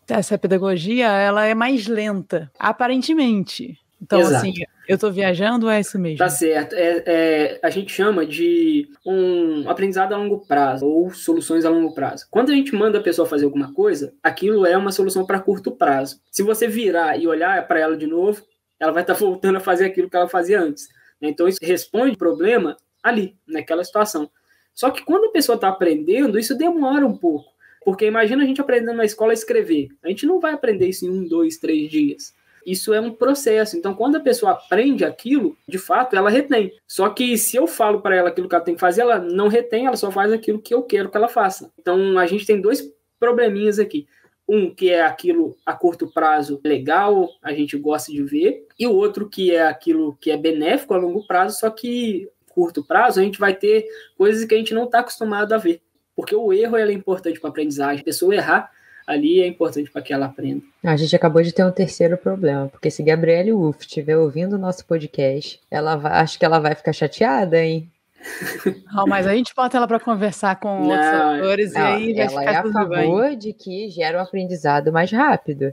[0.08, 3.78] essa pedagogia ela é mais lenta, aparentemente.
[4.02, 4.36] Então, Exato.
[4.36, 4.54] assim,
[4.88, 6.18] eu estou viajando ou é isso mesmo?
[6.18, 6.74] Tá certo.
[6.74, 11.94] É, é, a gente chama de um aprendizado a longo prazo ou soluções a longo
[11.94, 12.26] prazo.
[12.30, 15.70] Quando a gente manda a pessoa fazer alguma coisa, aquilo é uma solução para curto
[15.70, 16.20] prazo.
[16.30, 18.42] Se você virar e olhar para ela de novo,
[18.78, 20.88] ela vai estar tá voltando a fazer aquilo que ela fazia antes.
[21.20, 24.30] Então, isso responde o problema ali, naquela situação.
[24.74, 27.50] Só que quando a pessoa está aprendendo, isso demora um pouco.
[27.84, 29.88] Porque imagina a gente aprendendo na escola a escrever.
[30.02, 32.34] A gente não vai aprender isso em um, dois, três dias.
[32.66, 33.76] Isso é um processo.
[33.76, 36.72] Então, quando a pessoa aprende aquilo, de fato, ela retém.
[36.86, 39.48] Só que se eu falo para ela aquilo que ela tem que fazer, ela não
[39.48, 41.72] retém, ela só faz aquilo que eu quero que ela faça.
[41.78, 44.06] Então, a gente tem dois probleminhas aqui.
[44.48, 48.94] Um que é aquilo a curto prazo legal, a gente gosta de ver, e o
[48.94, 53.22] outro que é aquilo que é benéfico a longo prazo, só que curto prazo a
[53.22, 53.86] gente vai ter
[54.18, 55.80] coisas que a gente não está acostumado a ver.
[56.16, 58.00] Porque o erro é importante para aprendizagem.
[58.00, 58.70] A pessoa errar
[59.10, 60.62] ali é importante para que ela aprenda.
[60.84, 64.58] A gente acabou de ter um terceiro problema, porque se Gabriele Uff estiver ouvindo o
[64.58, 67.90] nosso podcast, ela vai, acho que ela vai ficar chateada, hein?
[68.92, 72.14] Não, mas a gente bota ela para conversar com não, outros atores não, e aí
[72.14, 73.38] vai ela é a favor bem.
[73.38, 75.72] de que gera um aprendizado mais rápido.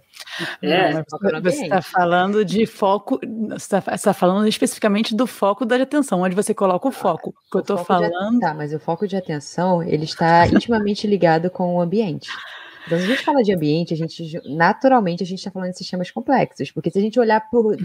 [0.62, 1.04] É, não,
[1.42, 3.20] você está falando de foco,
[3.50, 7.32] você está tá falando especificamente do foco da atenção, onde você coloca o foco.
[7.32, 8.36] O que eu estou falando.
[8.36, 12.30] De, tá, mas o foco de atenção ele está intimamente ligado com o ambiente.
[12.88, 15.78] Então, se a gente fala de ambiente, a gente naturalmente a gente está falando de
[15.78, 17.78] sistemas complexos, porque se a gente olhar para o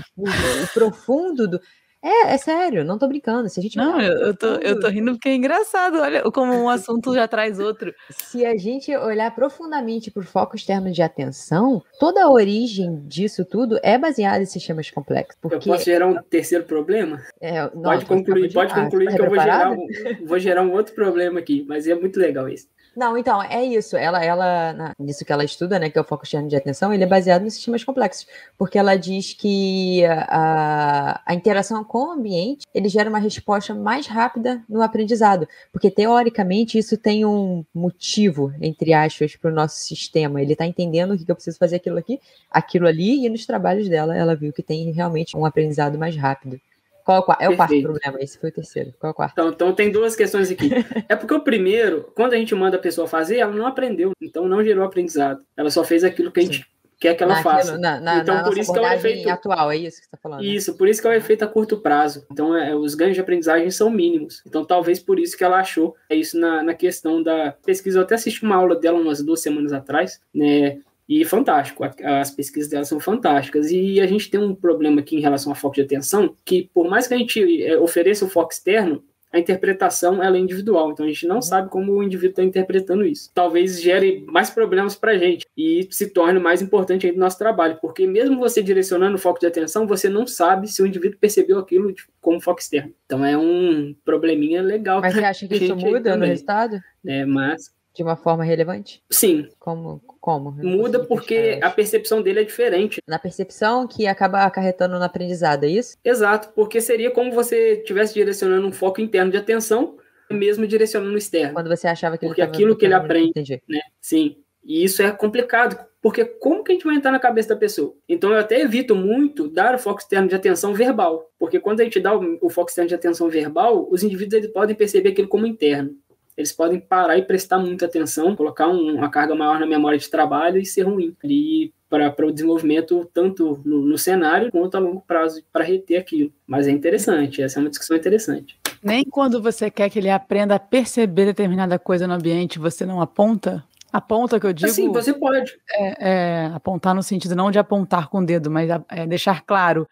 [0.72, 1.60] profundo do.
[2.02, 3.48] É, é sério, não tô brincando.
[3.48, 5.98] Se a gente não, eu, eu, tô, eu tô rindo porque é engraçado.
[6.00, 7.94] Olha como um assunto já traz outro.
[8.10, 13.44] Se a gente olhar profundamente para o foco externo de atenção, toda a origem disso
[13.44, 15.36] tudo é baseada em sistemas complexos.
[15.40, 15.68] Porque...
[15.68, 17.22] Eu posso gerar um terceiro problema?
[17.40, 19.86] É, não, pode concluir, pode concluir ah, que eu vou gerar, um,
[20.26, 22.66] vou gerar um outro problema aqui, mas é muito legal isso.
[22.94, 23.96] Não, então, é isso.
[23.96, 27.04] Ela, ela, nisso que ela estuda, né, que é o foco externo de atenção, ele
[27.04, 28.26] é baseado nos sistemas complexos,
[28.58, 34.07] porque ela diz que a, a interação com o ambiente, ele gera uma resposta mais
[34.07, 40.40] rápida no aprendizado, porque teoricamente isso tem um motivo, entre aspas, para o nosso sistema.
[40.40, 42.18] Ele está entendendo o que, eu preciso fazer aquilo aqui,
[42.50, 46.59] aquilo ali, e nos trabalhos dela, ela viu que tem realmente um aprendizado mais rápido.
[47.05, 47.42] Qual é o, quarto?
[47.42, 48.18] é o quarto problema?
[48.22, 48.94] Esse foi o terceiro.
[48.98, 49.33] Qual é o quarto?
[49.33, 50.70] Então, então tem duas questões aqui.
[51.07, 54.48] é porque o primeiro, quando a gente manda a pessoa fazer, ela não aprendeu, então
[54.48, 55.44] não gerou aprendizado.
[55.55, 56.66] Ela só fez aquilo que a gente.
[57.02, 57.78] Quer que ela Naquilo, faça.
[57.78, 60.14] Na, na, então, na por isso que é o efeito atual, é isso que você
[60.14, 60.44] está falando.
[60.44, 62.24] Isso, por isso que é o efeito a curto prazo.
[62.30, 64.40] Então, é, os ganhos de aprendizagem são mínimos.
[64.46, 67.98] Então, talvez por isso que ela achou é isso na, na questão da pesquisa.
[67.98, 70.78] Eu até assisti uma aula dela umas duas semanas atrás, né?
[71.08, 73.70] E fantástico, as pesquisas delas são fantásticas.
[73.72, 76.88] E a gente tem um problema aqui em relação ao foco de atenção, que por
[76.88, 79.02] mais que a gente é, ofereça o foco externo,
[79.33, 83.07] a interpretação ela é individual, então a gente não sabe como o indivíduo está interpretando
[83.07, 83.31] isso.
[83.35, 87.38] Talvez gere mais problemas para a gente e se torne mais importante ainda no nosso
[87.38, 91.18] trabalho, porque mesmo você direcionando o foco de atenção, você não sabe se o indivíduo
[91.18, 92.92] percebeu aquilo como foco externo.
[93.07, 95.01] Então é um probleminha legal.
[95.01, 96.79] Mas você acha que isso muda no resultado?
[97.05, 99.02] É, mas de uma forma relevante?
[99.11, 99.48] Sim.
[99.59, 100.02] Como?
[100.22, 100.52] como?
[100.52, 103.02] Muda porque a percepção dele é diferente.
[103.07, 105.96] Na percepção que acaba acarretando no aprendizado, é isso?
[106.05, 109.98] Exato, porque seria como você estivesse direcionando um foco interno de atenção,
[110.31, 111.55] mesmo direcionando o externo.
[111.55, 113.81] Quando você achava que porque ele aquilo que ele aprende, né?
[114.00, 114.37] Sim.
[114.64, 117.94] E isso é complicado, porque como que a gente vai entrar na cabeça da pessoa?
[118.09, 121.85] Então eu até evito muito dar o foco externo de atenção verbal, porque quando a
[121.85, 125.46] gente dá o, foco externo de atenção verbal, os indivíduos eles podem perceber aquilo como
[125.46, 125.96] interno
[126.37, 130.09] eles podem parar e prestar muita atenção, colocar um, uma carga maior na memória de
[130.09, 135.03] trabalho e ser ruim ali para o desenvolvimento tanto no, no, cenário quanto a longo
[135.03, 136.33] prazo para reter aquilo.
[136.47, 138.59] Mas é interessante, essa é uma discussão interessante.
[138.83, 143.01] Nem quando você quer que ele aprenda a perceber determinada coisa no ambiente, você não
[143.01, 143.62] aponta?
[143.92, 144.73] Aponta que eu digo.
[144.73, 145.55] Sim, você pode.
[145.71, 149.87] É, é, apontar no sentido não de apontar com o dedo, mas é deixar claro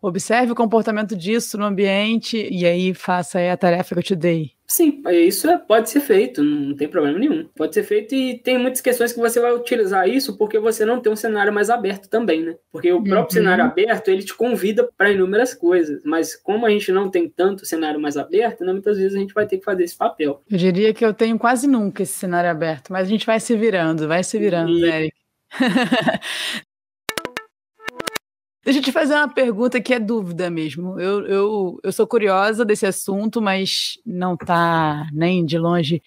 [0.00, 4.16] observe o comportamento disso no ambiente e aí faça aí a tarefa que eu te
[4.16, 4.58] dei.
[4.70, 7.48] Sim, isso é, pode ser feito, não tem problema nenhum.
[7.56, 11.00] Pode ser feito e tem muitas questões que você vai utilizar isso porque você não
[11.00, 12.54] tem um cenário mais aberto também, né?
[12.70, 13.44] Porque o próprio uhum.
[13.44, 17.64] cenário aberto, ele te convida para inúmeras coisas, mas como a gente não tem tanto
[17.64, 20.42] cenário mais aberto, né, muitas vezes a gente vai ter que fazer esse papel.
[20.50, 23.56] Eu diria que eu tenho quase nunca esse cenário aberto, mas a gente vai se
[23.56, 24.84] virando, vai se virando, e...
[24.84, 25.14] Eric.
[28.68, 31.00] Deixa eu te fazer uma pergunta que é dúvida mesmo.
[31.00, 36.02] Eu, eu, eu sou curiosa desse assunto, mas não tá nem de longe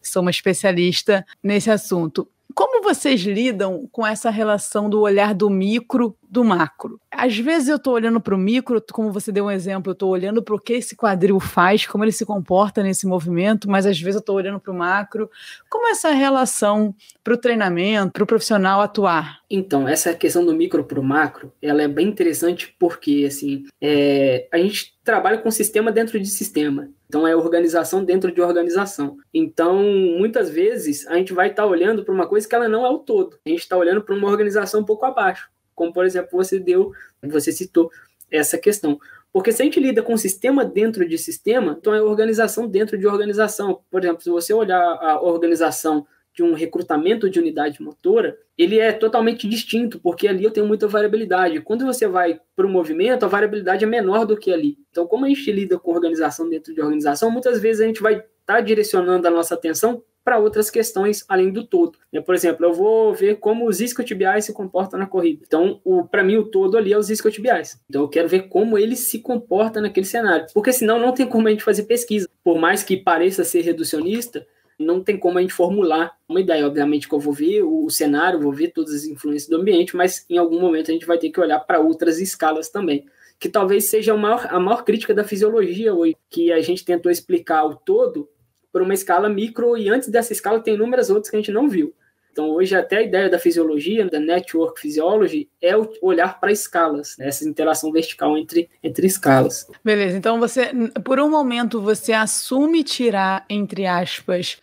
[0.00, 2.26] sou uma especialista nesse assunto.
[2.54, 7.00] Como vocês lidam com essa relação do olhar do micro do macro?
[7.10, 10.10] Às vezes eu estou olhando para o micro, como você deu um exemplo, eu estou
[10.10, 13.98] olhando para o que esse quadril faz, como ele se comporta nesse movimento, mas às
[13.98, 15.30] vezes eu estou olhando para o macro.
[15.68, 19.40] Como é essa relação para o treinamento, para o profissional atuar?
[19.50, 24.46] Então, essa questão do micro para o macro, ela é bem interessante porque assim, é,
[24.52, 26.88] a gente trabalha com sistema dentro de sistema.
[27.08, 29.16] Então, é organização dentro de organização.
[29.32, 32.84] Então, muitas vezes, a gente vai estar tá olhando para uma coisa que ela não
[32.84, 33.38] é o todo.
[33.46, 35.48] A gente está olhando para uma organização um pouco abaixo.
[35.78, 37.90] Como, por exemplo, você deu, você citou
[38.30, 38.98] essa questão.
[39.32, 43.06] Porque se a gente lida com sistema dentro de sistema, então é organização dentro de
[43.06, 43.80] organização.
[43.90, 48.92] Por exemplo, se você olhar a organização de um recrutamento de unidade motora, ele é
[48.92, 51.60] totalmente distinto, porque ali eu tenho muita variabilidade.
[51.60, 54.78] Quando você vai para o movimento, a variabilidade é menor do que ali.
[54.90, 58.14] Então, como a gente lida com organização dentro de organização, muitas vezes a gente vai
[58.14, 61.96] estar tá direcionando a nossa atenção para outras questões além do todo.
[62.26, 65.42] Por exemplo, eu vou ver como os isquiotibiais se comportam na corrida.
[65.46, 67.82] Então, para mim, o todo ali é os isquiotibiais.
[67.88, 70.44] Então, eu quero ver como ele se comporta naquele cenário.
[70.52, 72.28] Porque senão não tem como a gente fazer pesquisa.
[72.44, 74.46] Por mais que pareça ser reducionista,
[74.78, 76.66] não tem como a gente formular uma ideia.
[76.66, 80.26] Obviamente que eu vou ver o cenário, vou ver todas as influências do ambiente, mas
[80.28, 83.06] em algum momento a gente vai ter que olhar para outras escalas também.
[83.38, 87.10] Que talvez seja a maior, a maior crítica da fisiologia hoje, que a gente tentou
[87.10, 88.28] explicar o todo
[88.72, 91.68] por uma escala micro, e antes dessa escala tem inúmeras outras que a gente não
[91.68, 91.94] viu.
[92.38, 97.26] Então, hoje, até a ideia da fisiologia, da network physiology, é olhar para escalas, né?
[97.26, 99.66] essa interação vertical entre, entre escalas.
[99.82, 100.70] Beleza, então você,
[101.02, 104.58] por um momento, você assume tirar, entre aspas,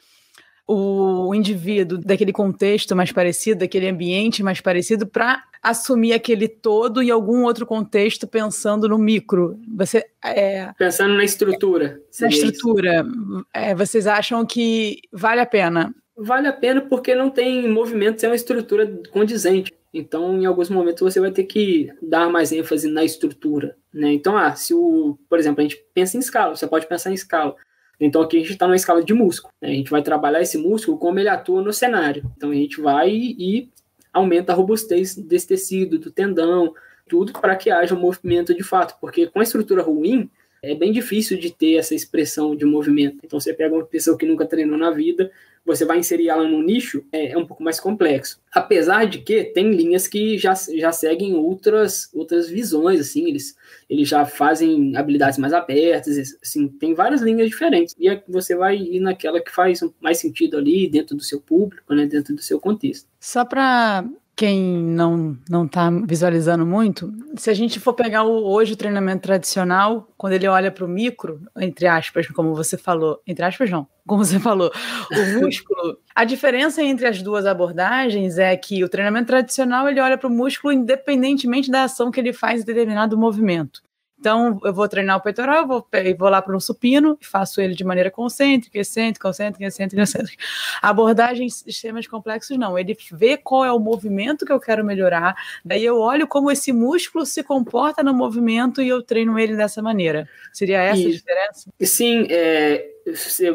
[0.67, 7.09] o indivíduo daquele contexto mais parecido, daquele ambiente mais parecido, para assumir aquele todo em
[7.09, 9.59] algum outro contexto, pensando no micro.
[9.75, 11.99] Você é, pensando na estrutura.
[12.19, 13.05] Na estrutura.
[13.53, 15.93] É, vocês acham que vale a pena?
[16.17, 19.71] Vale a pena porque não tem movimento sem uma estrutura condizente.
[19.93, 23.77] Então, em alguns momentos, você vai ter que dar mais ênfase na estrutura.
[23.93, 24.11] Né?
[24.11, 27.13] Então, ah, se o, por exemplo, a gente pensa em escala, você pode pensar em
[27.13, 27.55] escala.
[27.99, 29.53] Então aqui a gente está numa escala de músculo.
[29.61, 29.69] Né?
[29.69, 32.29] A gente vai trabalhar esse músculo como ele atua no cenário.
[32.35, 33.69] Então a gente vai e
[34.13, 36.73] aumenta a robustez desse tecido, do tendão,
[37.07, 38.97] tudo para que haja um movimento de fato.
[38.99, 40.29] Porque com a estrutura ruim,
[40.63, 43.19] é bem difícil de ter essa expressão de movimento.
[43.23, 45.31] Então você pega uma pessoa que nunca treinou na vida,
[45.65, 48.39] você vai inserir ela no nicho, é, é, um pouco mais complexo.
[48.53, 53.55] Apesar de que tem linhas que já, já seguem outras, outras visões, assim, eles,
[53.89, 57.95] eles já fazem habilidades mais abertas, assim, tem várias linhas diferentes.
[57.99, 62.05] E você vai ir naquela que faz mais sentido ali, dentro do seu público, né,
[62.05, 63.09] dentro do seu contexto.
[63.19, 68.73] Só para quem não não está visualizando muito, se a gente for pegar o, hoje
[68.73, 73.45] o treinamento tradicional, quando ele olha para o micro, entre aspas, como você falou, entre
[73.45, 74.71] aspas não, como você falou,
[75.11, 80.17] o músculo, a diferença entre as duas abordagens é que o treinamento tradicional ele olha
[80.17, 83.81] para o músculo independentemente da ação que ele faz em determinado movimento.
[84.25, 87.75] Então, eu vou treinar o peitoral, vou, vou lá para um supino e faço ele
[87.75, 90.43] de maneira concêntrica, excêntrica, concêntrica, excêntrica, excêntrica.
[90.81, 92.75] Abordagem em sistemas complexos, não.
[92.75, 96.73] Ele vê qual é o movimento que eu quero melhorar, daí eu olho como esse
[96.73, 100.27] músculo se comporta no movimento e eu treino ele dessa maneira.
[100.51, 101.69] Seria essa a diferença?
[101.79, 102.94] Sim, é,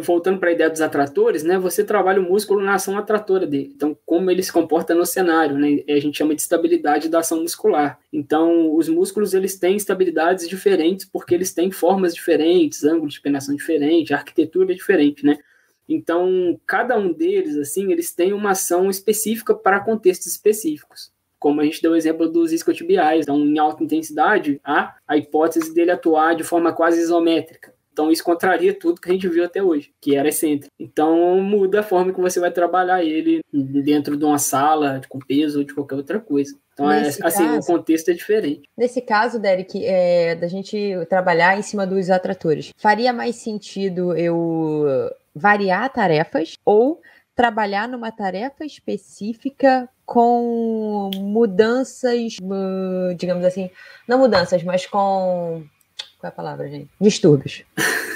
[0.00, 3.72] voltando para a ideia dos atratores, né, você trabalha o músculo na ação atratora dele.
[3.74, 7.42] Então, como ele se comporta no cenário, né, a gente chama de estabilidade da ação
[7.42, 7.98] muscular.
[8.12, 13.54] Então, os músculos eles têm estabilidades diferentes porque eles têm formas diferentes, ângulos de penetração
[13.56, 15.36] diferente, arquitetura diferente, né?
[15.88, 21.10] Então, cada um deles, assim, eles têm uma ação específica para contextos específicos.
[21.36, 23.22] Como a gente deu o exemplo dos isquiotibiais.
[23.22, 27.74] Então, em alta intensidade, há a hipótese dele atuar de forma quase isométrica.
[28.00, 30.72] Então isso contraria tudo que a gente viu até hoje, que era excêntrico.
[30.80, 35.58] Então muda a forma que você vai trabalhar ele dentro de uma sala, com peso
[35.58, 36.56] ou de qualquer outra coisa.
[36.72, 38.62] Então, é, assim, caso, o contexto é diferente.
[38.74, 44.86] Nesse caso, Derek, é, da gente trabalhar em cima dos atratores, faria mais sentido eu
[45.34, 47.02] variar tarefas ou
[47.34, 53.70] trabalhar numa tarefa específica com mudanças, uh, digamos assim,
[54.08, 55.62] não mudanças, mas com.
[56.21, 56.90] Qual é a palavra, gente?
[57.00, 57.64] Distúrbios.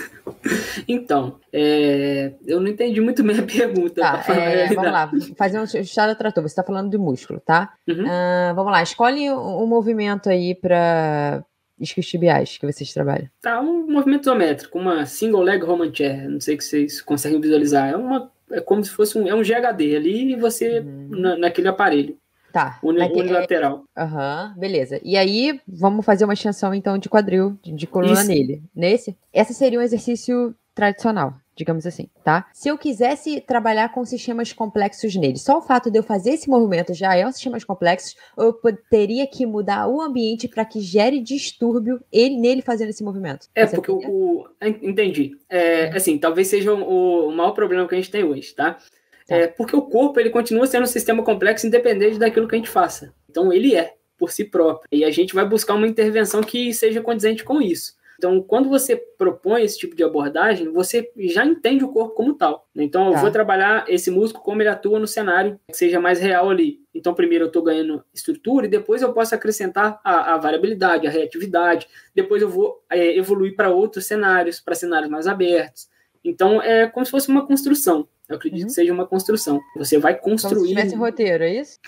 [0.89, 4.01] Então, é, eu não entendi muito bem a pergunta.
[4.01, 6.43] Tá, é, vamos lá, fazer um estado trator.
[6.43, 7.75] Você está falando de músculo, tá?
[7.89, 8.05] Uhum.
[8.05, 11.45] Uh, vamos lá, escolhe um, um movimento aí para
[11.79, 13.29] isquiotibiais que vocês trabalham.
[13.41, 16.29] Tá, um movimento isométrico, uma single leg Roman chair.
[16.29, 17.91] Não sei se vocês conseguem visualizar.
[17.91, 21.09] É uma é como se fosse um, é um GHD ali e você uhum.
[21.11, 22.17] na, naquele aparelho.
[22.55, 22.79] Tá.
[22.81, 23.83] unilateral.
[23.99, 25.01] Aham, uhum, beleza.
[25.03, 28.29] E aí, vamos fazer uma extensão, então, de quadril, de, de coluna Isso.
[28.29, 28.63] nele.
[28.73, 29.17] Nesse?
[29.33, 32.47] Esse seria um exercício tradicional, digamos assim, tá?
[32.53, 36.49] Se eu quisesse trabalhar com sistemas complexos nele, só o fato de eu fazer esse
[36.49, 38.57] movimento já é um sistema complexo, eu
[38.89, 43.49] teria que mudar o ambiente para que gere distúrbio ele nele fazendo esse movimento.
[43.53, 44.47] É, Você porque o, o,
[44.81, 45.37] Entendi.
[45.49, 45.97] É, uhum.
[45.97, 48.79] assim, talvez seja o, o maior problema que a gente tem hoje, tá?
[49.27, 49.37] Tá.
[49.37, 52.71] É, porque o corpo ele continua sendo um sistema complexo independente daquilo que a gente
[52.71, 53.15] faça.
[53.29, 54.89] Então ele é por si próprio.
[54.93, 57.95] E a gente vai buscar uma intervenção que seja condizente com isso.
[58.17, 62.67] Então, quando você propõe esse tipo de abordagem, você já entende o corpo como tal.
[62.75, 63.21] Então, eu tá.
[63.21, 66.81] vou trabalhar esse músculo como ele atua no cenário, que seja mais real ali.
[66.95, 71.11] Então, primeiro eu estou ganhando estrutura e depois eu posso acrescentar a, a variabilidade, a
[71.11, 71.89] reatividade.
[72.15, 75.89] Depois eu vou é, evoluir para outros cenários, para cenários mais abertos.
[76.25, 78.09] Então, é como se fosse uma construção.
[78.29, 78.67] Eu acredito uhum.
[78.69, 79.61] que seja uma construção.
[79.77, 80.55] Você vai construir.
[80.55, 81.79] Como se tivesse roteiro, é isso?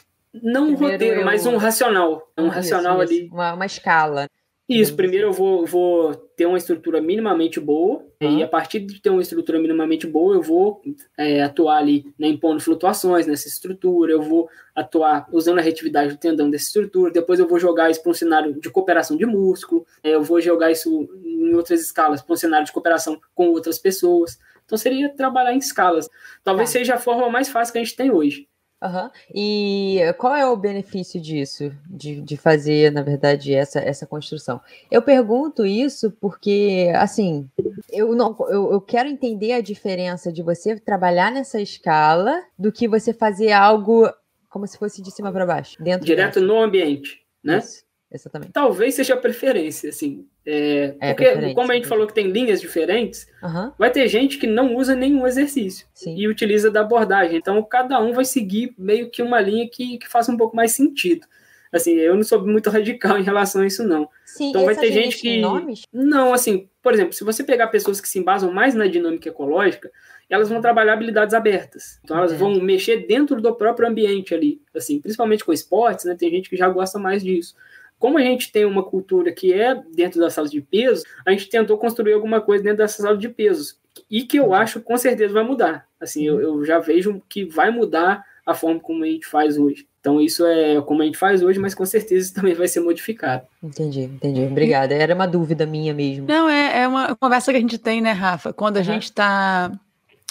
[0.42, 1.24] Não primeiro um roteiro, eu...
[1.24, 2.30] mas um racional.
[2.36, 3.28] Um racional isso, ali.
[3.32, 4.28] Uma, uma escala.
[4.68, 8.38] Isso, primeiro eu vou, vou ter uma estrutura minimamente boa, uhum.
[8.38, 10.82] e a partir de ter uma estrutura minimamente boa, eu vou
[11.16, 16.18] é, atuar ali, né, impondo flutuações nessa estrutura, eu vou atuar usando a retividade do
[16.18, 19.86] tendão dessa estrutura, depois eu vou jogar isso para um cenário de cooperação de músculo,
[20.02, 23.78] é, eu vou jogar isso em outras escalas, para um cenário de cooperação com outras
[23.78, 24.36] pessoas.
[24.66, 26.08] Então seria trabalhar em escalas.
[26.44, 26.74] Talvez tá.
[26.74, 28.46] seja a forma mais fácil que a gente tem hoje.
[28.82, 29.08] Uhum.
[29.34, 34.60] E qual é o benefício disso, de, de fazer, na verdade, essa, essa construção?
[34.90, 37.48] Eu pergunto isso porque, assim,
[37.90, 42.86] eu, não, eu, eu quero entender a diferença de você trabalhar nessa escala do que
[42.86, 44.10] você fazer algo
[44.48, 47.58] como se fosse de cima para baixo, dentro direto no ambiente, né?
[47.58, 47.85] Isso.
[48.12, 48.52] Exatamente.
[48.52, 50.26] Talvez seja a preferência, assim.
[50.44, 53.72] É, é porque, como a gente falou que tem linhas diferentes, uhum.
[53.76, 56.16] vai ter gente que não usa nenhum exercício Sim.
[56.16, 57.36] e utiliza da abordagem.
[57.36, 60.72] Então, cada um vai seguir meio que uma linha que, que faça um pouco mais
[60.72, 61.26] sentido.
[61.72, 64.08] Assim, eu não sou muito radical em relação a isso, não.
[64.24, 65.40] Sim, então, vai ter gente que.
[65.40, 65.82] Nomes?
[65.92, 69.90] Não, assim, por exemplo, se você pegar pessoas que se embasam mais na dinâmica ecológica,
[70.30, 71.98] elas vão trabalhar habilidades abertas.
[72.04, 72.36] Então, elas é.
[72.36, 74.60] vão mexer dentro do próprio ambiente ali.
[74.72, 76.14] Assim, principalmente com esportes, né?
[76.14, 77.56] Tem gente que já gosta mais disso
[77.98, 81.48] como a gente tem uma cultura que é dentro da sala de peso, a gente
[81.48, 83.78] tentou construir alguma coisa dentro dessa sala de pesos.
[84.10, 85.86] E que eu acho com certeza vai mudar.
[86.00, 89.86] Assim, eu, eu já vejo que vai mudar a forma como a gente faz hoje.
[89.98, 93.44] Então, isso é como a gente faz hoje, mas com certeza também vai ser modificado.
[93.60, 94.42] Entendi, entendi.
[94.42, 94.94] Obrigada.
[94.94, 96.28] Era uma dúvida minha mesmo.
[96.28, 98.52] Não, é, é uma conversa que a gente tem, né, Rafa?
[98.52, 98.84] Quando a uhum.
[98.84, 99.72] gente está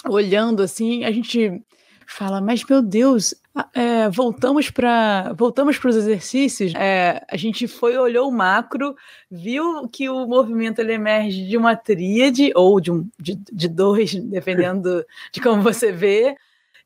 [0.08, 1.62] olhando assim, a gente
[2.06, 3.34] fala, mas meu Deus,
[3.74, 6.72] é, voltamos para voltamos para os exercícios.
[6.74, 8.94] É, a gente foi olhou o macro,
[9.30, 14.14] viu que o movimento ele emerge de uma tríade ou de um de, de dois,
[14.30, 16.36] dependendo de como você vê.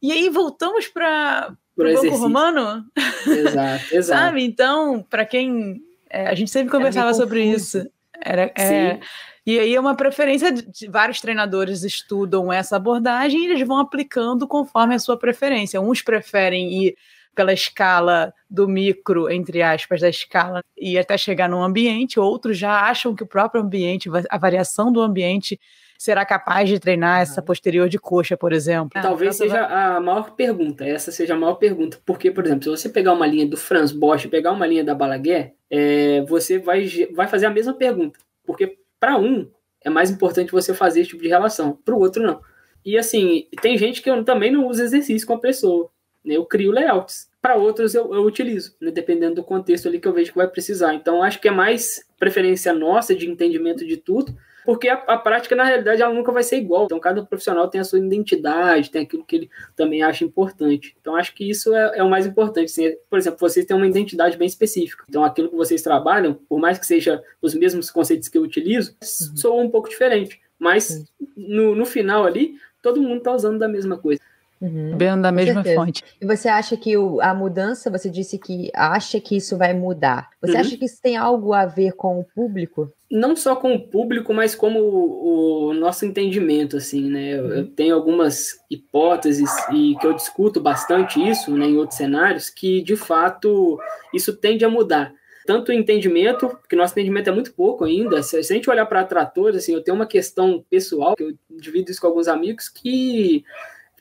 [0.02, 2.84] E aí voltamos para o banco romano.
[3.26, 4.02] Exato, exato.
[4.02, 4.44] Sabe?
[4.44, 7.88] Então, para quem é, a gente sempre conversava sobre isso.
[8.22, 9.00] Era, é,
[9.47, 14.47] e aí é uma preferência de vários treinadores estudam essa abordagem e eles vão aplicando
[14.47, 15.80] conforme a sua preferência.
[15.80, 16.97] Uns preferem ir
[17.34, 22.82] pela escala do micro, entre aspas, da escala, e até chegar no ambiente, outros já
[22.82, 25.59] acham que o próprio ambiente, a variação do ambiente
[25.97, 29.01] será capaz de treinar essa posterior de coxa, por exemplo?
[29.01, 32.70] Talvez então, seja a maior pergunta, essa seja a maior pergunta, porque, por exemplo, se
[32.70, 36.88] você pegar uma linha do Franz Bosch, pegar uma linha da Balaguer, é, você vai,
[37.12, 39.51] vai fazer a mesma pergunta, porque para um,
[39.82, 42.40] é mais importante você fazer esse tipo de relação, para o outro, não.
[42.84, 45.90] E assim, tem gente que eu também não usa exercício com a pessoa.
[46.24, 46.36] Né?
[46.36, 47.28] Eu crio layouts.
[47.40, 48.90] Para outros, eu, eu utilizo, né?
[48.90, 50.94] dependendo do contexto ali que eu vejo que vai precisar.
[50.94, 55.56] Então, acho que é mais preferência nossa de entendimento de tudo porque a, a, prática,
[55.56, 56.84] na realidade, ela nunca vai ser igual.
[56.84, 60.96] Então, cada profissional tem a sua identidade, tem aquilo que ele também acha importante.
[61.00, 62.66] Então, acho que isso é, é o mais importante.
[62.66, 65.04] Assim, por exemplo, vocês têm uma identidade bem específica.
[65.08, 68.92] Então, aquilo que vocês trabalham, por mais que seja os mesmos conceitos que eu utilizo,
[68.92, 69.36] uhum.
[69.36, 70.40] soa um pouco diferente.
[70.58, 71.04] Mas,
[71.36, 74.20] no, no final ali, todo mundo está usando da mesma coisa.
[74.61, 75.74] Uhum, bebendo da mesma certeza.
[75.74, 76.04] fonte.
[76.20, 80.28] E você acha que o, a mudança, você disse que acha que isso vai mudar.
[80.40, 80.61] Você uhum.
[80.61, 82.92] acha que isso tem algo a ver com o público?
[83.11, 87.32] Não só com o público, mas como o, o nosso entendimento, assim, né?
[87.32, 92.48] Eu, eu, tenho algumas hipóteses e que eu discuto bastante isso, né, em outros cenários,
[92.48, 93.78] que de fato
[94.14, 95.12] isso tende a mudar
[95.46, 98.22] tanto o entendimento, porque nosso entendimento é muito pouco ainda.
[98.22, 101.32] Se, se a gente olhar para tratores, assim, eu tenho uma questão pessoal, que eu
[101.50, 103.42] divido isso com alguns amigos, que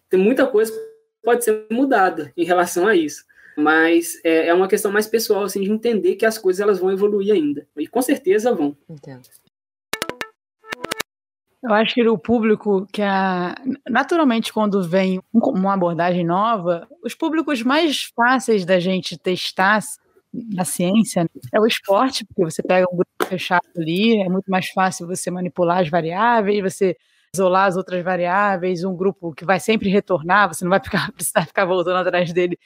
[0.09, 0.79] tem muita coisa que
[1.23, 3.23] pode ser mudada em relação a isso.
[3.55, 6.91] Mas é, é uma questão mais pessoal, assim, de entender que as coisas elas vão
[6.91, 7.67] evoluir ainda.
[7.77, 8.75] E com certeza vão.
[8.89, 9.27] Entendo.
[11.61, 13.07] Eu acho que o público que é
[13.89, 19.81] naturalmente quando vem uma abordagem nova, os públicos mais fáceis da gente testar
[20.31, 24.69] na ciência é o esporte, porque você pega um grupo fechado ali, é muito mais
[24.69, 26.95] fácil você manipular as variáveis, você
[27.33, 31.45] isolar as outras variáveis, um grupo que vai sempre retornar, você não vai ficar, precisar
[31.45, 32.57] ficar voltando atrás dele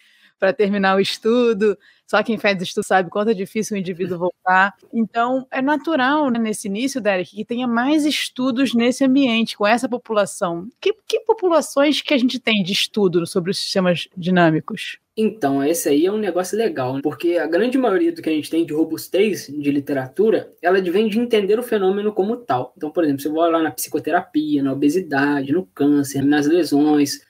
[0.44, 1.78] para terminar o estudo.
[2.06, 4.74] Só quem faz estudo sabe quanto é difícil o indivíduo voltar.
[4.94, 9.88] Então, é natural né, nesse início, Derek, que tenha mais estudos nesse ambiente, com essa
[9.88, 10.68] população.
[10.82, 15.00] Que, que populações que a gente tem de estudo sobre os sistemas dinâmicos?
[15.16, 18.50] Então, esse aí é um negócio legal, porque a grande maioria do que a gente
[18.50, 22.74] tem de robustez de literatura, ela vem de entender o fenômeno como tal.
[22.76, 27.22] Então, por exemplo, se eu vou lá na psicoterapia, na obesidade, no câncer, nas lesões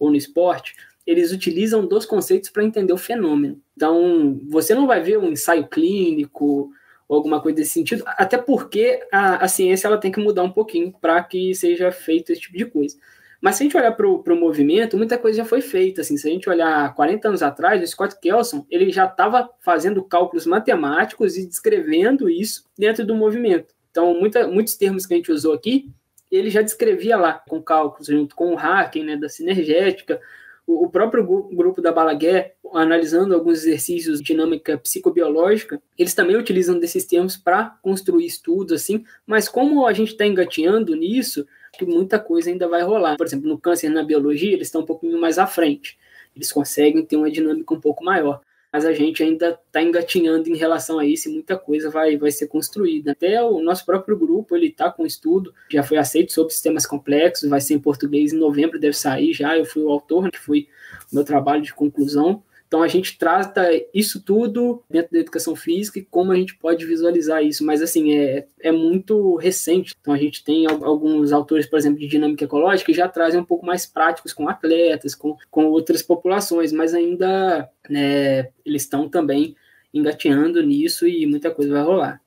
[0.00, 0.74] ou no esporte,
[1.06, 3.60] eles utilizam dos conceitos para entender o fenômeno.
[3.76, 6.70] Então, você não vai ver um ensaio clínico
[7.08, 10.52] ou alguma coisa desse sentido, até porque a, a ciência ela tem que mudar um
[10.52, 12.96] pouquinho para que seja feito esse tipo de coisa.
[13.42, 16.00] Mas se a gente olhar para o movimento, muita coisa já foi feita.
[16.00, 20.00] Assim, se a gente olhar 40 anos atrás, o Scott Kelson ele já estava fazendo
[20.04, 23.74] cálculos matemáticos e descrevendo isso dentro do movimento.
[23.90, 25.90] Então, muita, muitos termos que a gente usou aqui,
[26.30, 30.20] ele já descrevia lá, com cálculos, junto com o hacking, né, da sinergética,
[30.66, 37.04] o, próprio grupo da Balaguer, analisando alguns exercícios de dinâmica psicobiológica, eles também utilizam desses
[37.04, 42.50] termos para construir estudos, assim, mas como a gente está engateando nisso, que muita coisa
[42.50, 43.16] ainda vai rolar.
[43.16, 45.98] Por exemplo, no câncer na biologia, eles estão um pouquinho mais à frente.
[46.34, 48.40] Eles conseguem ter uma dinâmica um pouco maior.
[48.72, 52.30] Mas a gente ainda está engatinhando em relação a isso e muita coisa vai, vai
[52.30, 53.12] ser construída.
[53.12, 57.50] Até o nosso próprio grupo, ele está com estudo, já foi aceito sobre sistemas complexos,
[57.50, 59.58] vai ser em português em novembro, deve sair já.
[59.58, 60.68] Eu fui o autor, que foi
[61.12, 62.42] o meu trabalho de conclusão.
[62.72, 66.86] Então a gente trata isso tudo dentro da educação física e como a gente pode
[66.86, 69.94] visualizar isso, mas assim, é, é muito recente.
[70.00, 73.44] Então a gente tem alguns autores, por exemplo, de dinâmica ecológica que já trazem um
[73.44, 79.54] pouco mais práticos com atletas, com, com outras populações, mas ainda né, eles estão também
[79.92, 82.22] engateando nisso e muita coisa vai rolar.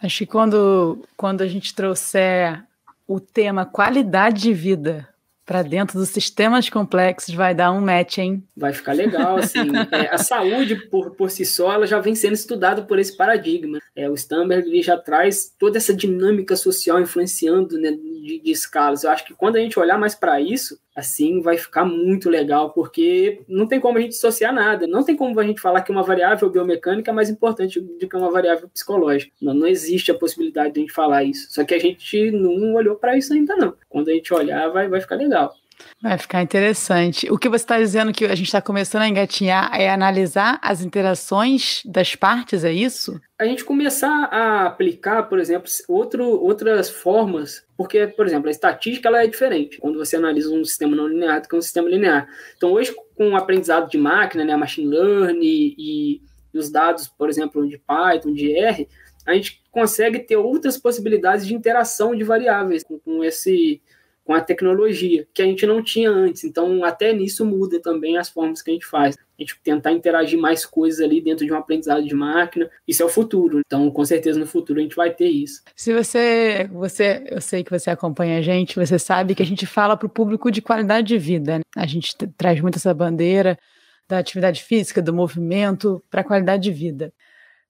[0.00, 2.62] Acho que quando, quando a gente trouxer
[3.04, 5.08] o tema qualidade de vida
[5.48, 8.44] para dentro dos sistemas complexos vai dar um match, hein?
[8.54, 9.60] Vai ficar legal, assim.
[9.90, 13.78] é, a saúde, por, por si só, ela já vem sendo estudada por esse paradigma.
[13.96, 19.04] É, o Stamberg ele já traz toda essa dinâmica social influenciando né, de, de escalas.
[19.04, 22.70] Eu acho que quando a gente olhar mais para isso, assim vai ficar muito legal,
[22.70, 24.86] porque não tem como a gente dissociar nada.
[24.86, 28.16] Não tem como a gente falar que uma variável biomecânica é mais importante do que
[28.16, 29.32] uma variável psicológica.
[29.40, 31.52] Não, não existe a possibilidade de a gente falar isso.
[31.52, 33.74] Só que a gente não olhou para isso ainda não.
[33.88, 35.54] Quando a gente olhar, vai, vai ficar legal.
[36.00, 37.30] Vai ficar interessante.
[37.30, 40.82] O que você está dizendo que a gente está começando a engatinhar é analisar as
[40.82, 43.20] interações das partes, é isso?
[43.38, 49.08] A gente começar a aplicar, por exemplo, outro, outras formas, porque, por exemplo, a estatística
[49.08, 52.28] ela é diferente quando você analisa um sistema não linear do que um sistema linear.
[52.56, 56.22] Então, hoje, com o aprendizado de máquina, né, machine learning e,
[56.54, 58.88] e os dados, por exemplo, de Python, de R,
[59.26, 63.82] a gente consegue ter outras possibilidades de interação de variáveis com, com esse
[64.28, 66.44] com a tecnologia, que a gente não tinha antes.
[66.44, 69.16] Então, até nisso muda também as formas que a gente faz.
[69.16, 72.68] A gente tentar interagir mais coisas ali dentro de um aprendizado de máquina.
[72.86, 73.62] Isso é o futuro.
[73.64, 75.62] Então, com certeza, no futuro a gente vai ter isso.
[75.74, 79.64] Se você, você eu sei que você acompanha a gente, você sabe que a gente
[79.64, 81.56] fala para o público de qualidade de vida.
[81.56, 81.64] Né?
[81.74, 83.58] A gente traz muito essa bandeira
[84.06, 87.14] da atividade física, do movimento, para a qualidade de vida.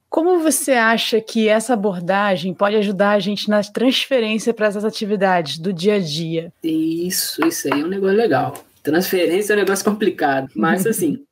[0.08, 5.58] Como você acha que essa abordagem pode ajudar a gente na transferência para essas atividades
[5.58, 6.52] do dia a dia?
[6.62, 8.64] Isso, isso aí é um negócio legal.
[8.82, 11.22] Transferência é um negócio complicado, mas assim,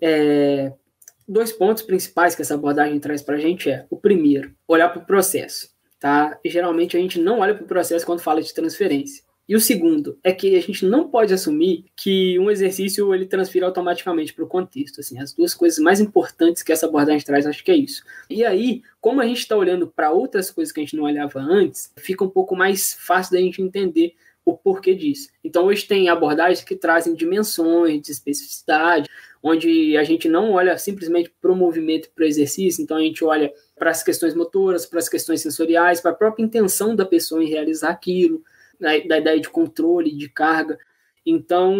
[0.00, 0.72] é,
[1.26, 5.00] dois pontos principais que essa abordagem traz para a gente é, o primeiro, olhar para
[5.00, 6.38] o processo, tá?
[6.44, 9.24] E geralmente a gente não olha para o processo quando fala de transferência.
[9.48, 13.66] E o segundo é que a gente não pode assumir que um exercício ele transfira
[13.66, 15.00] automaticamente para o contexto.
[15.00, 18.04] Assim, as duas coisas mais importantes que essa abordagem traz, acho que é isso.
[18.30, 21.40] E aí, como a gente está olhando para outras coisas que a gente não olhava
[21.40, 24.14] antes, fica um pouco mais fácil da gente entender
[24.44, 25.28] o porquê disso.
[25.42, 29.08] Então, hoje tem abordagens que trazem dimensões de especificidade,
[29.42, 33.24] onde a gente não olha simplesmente para o movimento para o exercício, então a gente
[33.24, 37.42] olha para as questões motoras, para as questões sensoriais, para a própria intenção da pessoa
[37.42, 38.42] em realizar aquilo,
[38.82, 40.78] da, ideia de controle, de carga.
[41.24, 41.74] Então,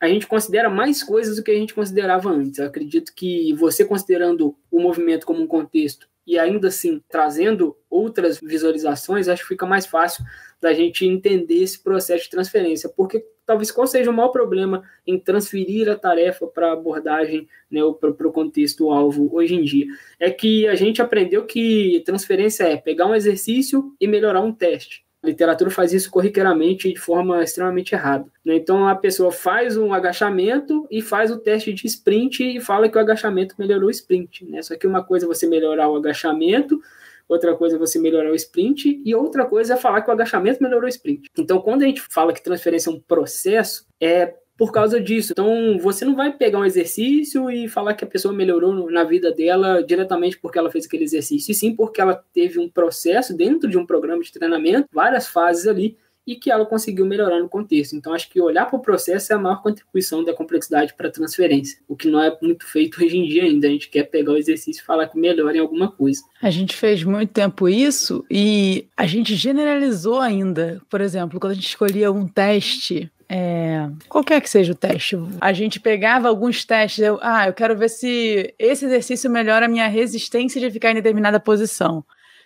[0.00, 2.58] a gente considera mais coisas do que a gente considerava antes.
[2.58, 8.38] Eu acredito que você considerando o movimento como um contexto e ainda assim trazendo outras
[8.40, 10.24] visualizações, acho que fica mais fácil
[10.60, 15.18] da gente entender esse processo de transferência, porque talvez qual seja o maior problema em
[15.18, 19.86] transferir a tarefa para abordagem, né, para o contexto alvo hoje em dia,
[20.20, 25.04] é que a gente aprendeu que transferência é pegar um exercício e melhorar um teste.
[25.24, 28.26] Literatura faz isso corriqueiramente de forma extremamente errada.
[28.44, 28.56] Né?
[28.56, 32.96] Então a pessoa faz um agachamento e faz o teste de sprint e fala que
[32.96, 34.44] o agachamento melhorou o sprint.
[34.44, 34.60] Né?
[34.62, 36.80] Só que uma coisa é você melhorar o agachamento,
[37.28, 40.60] outra coisa é você melhorar o sprint e outra coisa é falar que o agachamento
[40.60, 41.30] melhorou o sprint.
[41.38, 45.32] Então quando a gente fala que transferência é um processo, é por causa disso.
[45.32, 49.32] Então, você não vai pegar um exercício e falar que a pessoa melhorou na vida
[49.32, 53.68] dela diretamente porque ela fez aquele exercício, e sim porque ela teve um processo dentro
[53.68, 57.96] de um programa de treinamento, várias fases ali, e que ela conseguiu melhorar no contexto.
[57.96, 61.10] Então, acho que olhar para o processo é a maior contribuição da complexidade para a
[61.10, 63.66] transferência, o que não é muito feito hoje em dia ainda.
[63.66, 66.22] A gente quer pegar o exercício e falar que melhora em alguma coisa.
[66.40, 70.80] A gente fez muito tempo isso e a gente generalizou ainda.
[70.88, 75.54] Por exemplo, quando a gente escolhia um teste é, qualquer que seja o teste, a
[75.54, 79.88] gente pegava alguns testes, eu, ah, eu quero ver se esse exercício melhora a minha
[79.88, 82.04] resistência de ficar em determinada posição.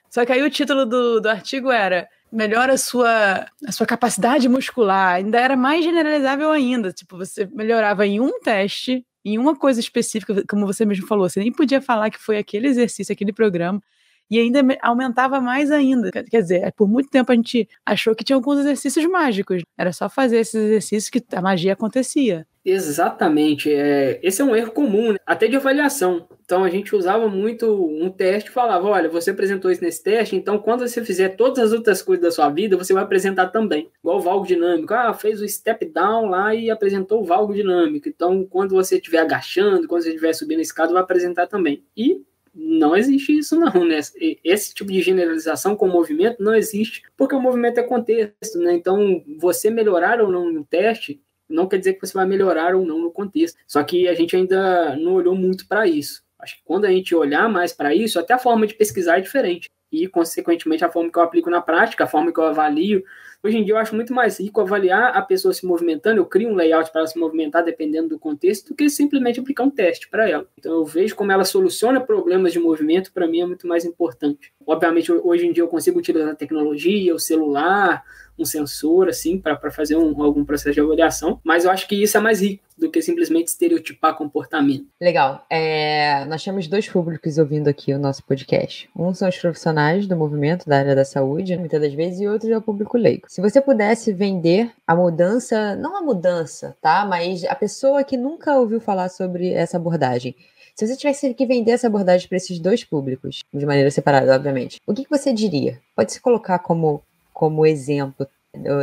[0.08, 4.48] Só que aí o título do, do artigo era melhora a sua, a sua capacidade
[4.48, 9.80] muscular, ainda era mais generalizável ainda, tipo, você melhorava em um teste, em uma coisa
[9.80, 13.82] específica, como você mesmo falou, você nem podia falar que foi aquele exercício, aquele programa,
[14.30, 16.10] e ainda aumentava mais ainda.
[16.10, 19.62] Quer dizer, por muito tempo a gente achou que tinha alguns exercícios mágicos.
[19.78, 22.46] Era só fazer esses exercícios que a magia acontecia.
[22.68, 23.72] Exatamente.
[23.72, 25.18] É, esse é um erro comum, né?
[25.24, 26.26] até de avaliação.
[26.44, 30.58] Então a gente usava muito um teste falava: olha, você apresentou isso nesse teste, então
[30.58, 33.88] quando você fizer todas as outras coisas da sua vida, você vai apresentar também.
[34.00, 34.92] Igual o valgo dinâmico.
[34.92, 38.08] Ah, fez o step down lá e apresentou o valgo dinâmico.
[38.08, 41.84] Então, quando você estiver agachando, quando você estiver subindo a escada, vai apresentar também.
[41.96, 42.20] E
[42.58, 44.00] não existe isso não, né?
[44.42, 48.72] Esse tipo de generalização com o movimento não existe, porque o movimento é contexto, né?
[48.72, 52.84] Então, você melhorar ou não no teste não quer dizer que você vai melhorar ou
[52.84, 53.58] não no contexto.
[53.66, 56.24] Só que a gente ainda não olhou muito para isso.
[56.38, 59.20] Acho que quando a gente olhar mais para isso, até a forma de pesquisar é
[59.20, 59.68] diferente.
[59.92, 63.04] E, consequentemente, a forma que eu aplico na prática, a forma que eu avalio,
[63.42, 66.48] Hoje em dia eu acho muito mais rico avaliar a pessoa se movimentando, eu crio
[66.48, 70.08] um layout para ela se movimentar dependendo do contexto, do que simplesmente aplicar um teste
[70.08, 70.46] para ela.
[70.58, 74.52] Então eu vejo como ela soluciona problemas de movimento, para mim é muito mais importante.
[74.66, 78.02] Obviamente, hoje em dia eu consigo utilizar a tecnologia, o celular,
[78.38, 82.16] um sensor, assim, para fazer um, algum processo de avaliação, mas eu acho que isso
[82.16, 84.86] é mais rico do que simplesmente estereotipar comportamento.
[85.00, 85.46] Legal.
[85.48, 88.90] É, nós temos dois públicos ouvindo aqui o nosso podcast.
[88.94, 92.52] Um são os profissionais do movimento da área da saúde, muitas das vezes, e outro
[92.52, 93.26] é o público leigo.
[93.28, 97.06] Se você pudesse vender a mudança, não a mudança, tá?
[97.06, 100.34] Mas a pessoa que nunca ouviu falar sobre essa abordagem,
[100.76, 104.78] se você tivesse que vender essa abordagem para esses dois públicos, de maneira separada, obviamente,
[104.86, 105.80] o que, que você diria?
[105.96, 107.02] Pode se colocar como,
[107.32, 108.28] como exemplo,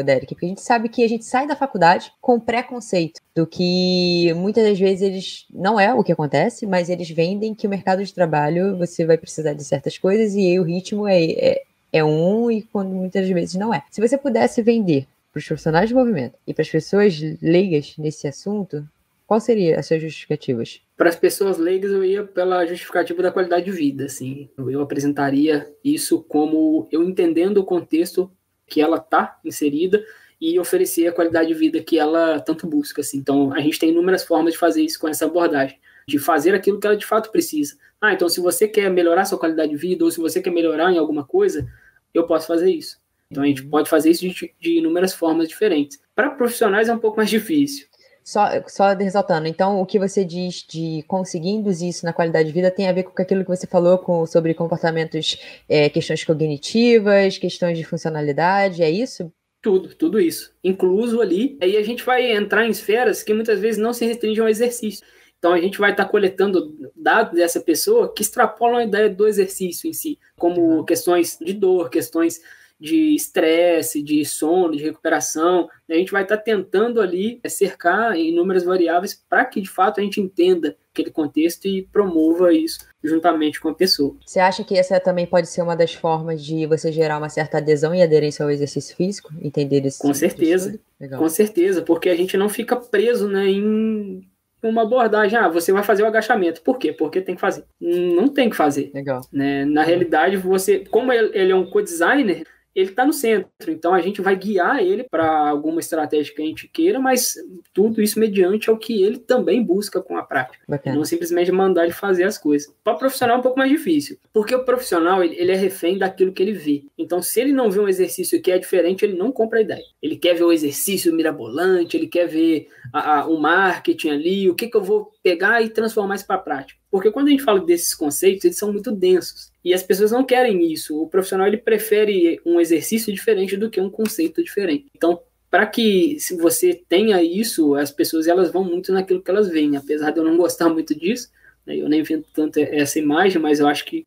[0.03, 4.33] Derek, porque a gente sabe que a gente sai da faculdade com preconceito do que
[4.35, 8.03] muitas das vezes eles não é o que acontece, mas eles vendem que o mercado
[8.03, 12.49] de trabalho você vai precisar de certas coisas e o ritmo é, é, é um
[12.49, 13.83] e quando muitas vezes não é.
[13.91, 18.27] Se você pudesse vender para os profissionais de movimento e para as pessoas leigas nesse
[18.27, 18.87] assunto,
[19.25, 20.81] qual seria as suas justificativas?
[20.97, 24.49] Para as pessoas leigas, eu ia pela justificativa da qualidade de vida, assim.
[24.57, 28.31] Eu apresentaria isso como eu entendendo o contexto
[28.67, 30.03] que ela está inserida
[30.39, 33.17] e oferecer a qualidade de vida que ela tanto busca, assim.
[33.17, 36.79] Então, a gente tem inúmeras formas de fazer isso com essa abordagem, de fazer aquilo
[36.79, 37.77] que ela de fato precisa.
[38.01, 40.91] Ah, então se você quer melhorar sua qualidade de vida ou se você quer melhorar
[40.91, 41.65] em alguma coisa,
[42.13, 43.01] eu posso fazer isso.
[43.31, 43.69] Então, a gente uhum.
[43.69, 45.99] pode fazer isso de, de inúmeras formas diferentes.
[46.13, 47.87] Para profissionais é um pouco mais difícil.
[48.23, 52.53] Só, só ressaltando, então o que você diz de conseguir induzir isso na qualidade de
[52.53, 57.37] vida tem a ver com aquilo que você falou com, sobre comportamentos, é, questões cognitivas,
[57.37, 59.29] questões de funcionalidade, é isso?
[59.61, 60.53] Tudo, tudo isso.
[60.63, 64.41] Incluso ali, aí a gente vai entrar em esferas que muitas vezes não se restringem
[64.41, 65.05] ao exercício.
[65.37, 69.89] Então a gente vai estar coletando dados dessa pessoa que extrapolam a ideia do exercício
[69.89, 70.85] em si, como uhum.
[70.85, 72.39] questões de dor, questões
[72.83, 75.69] de estresse, de sono, de recuperação.
[75.89, 80.03] A gente vai estar tá tentando ali cercar inúmeras variáveis para que de fato a
[80.03, 84.17] gente entenda aquele contexto e promova isso juntamente com a pessoa.
[84.25, 87.59] Você acha que essa também pode ser uma das formas de você gerar uma certa
[87.59, 89.31] adesão e aderência ao exercício físico?
[89.41, 89.99] Entender isso?
[89.99, 90.77] Com certeza.
[91.17, 94.27] Com certeza, porque a gente não fica preso né, em
[94.61, 95.37] uma abordagem.
[95.37, 96.61] Ah, você vai fazer o agachamento.
[96.61, 96.91] Por quê?
[96.91, 97.63] Porque tem que fazer.
[97.79, 98.91] Não tem que fazer.
[98.93, 99.21] Legal.
[99.31, 99.65] Né?
[99.65, 103.71] Na realidade, você, como ele é um co-designer, ele está no centro.
[103.71, 107.35] Então a gente vai guiar ele para alguma estratégia que a gente queira, mas
[107.73, 110.63] tudo isso mediante ao que ele também busca com a prática.
[110.67, 110.95] Bacana.
[110.95, 112.73] Não simplesmente mandar ele fazer as coisas.
[112.83, 115.97] Para o profissional é um pouco mais difícil, porque o profissional ele, ele, é refém
[115.97, 116.83] daquilo que ele vê.
[116.97, 119.83] Então se ele não vê um exercício que é diferente, ele não compra a ideia.
[120.01, 124.55] Ele quer ver o exercício mirabolante, ele quer ver a, a, o marketing ali, o
[124.55, 126.82] que, que eu vou pegar e transformar isso para a prática.
[126.93, 129.51] Porque quando a gente fala desses conceitos, eles são muito densos.
[129.65, 131.01] E as pessoas não querem isso.
[131.01, 134.85] O profissional ele prefere um exercício diferente do que um conceito diferente.
[134.95, 135.19] Então,
[135.49, 139.75] para que se você tenha isso, as pessoas elas vão muito naquilo que elas veem.
[139.75, 141.31] Apesar de eu não gostar muito disso,
[141.65, 144.05] né, eu nem vendo tanto essa imagem, mas eu acho que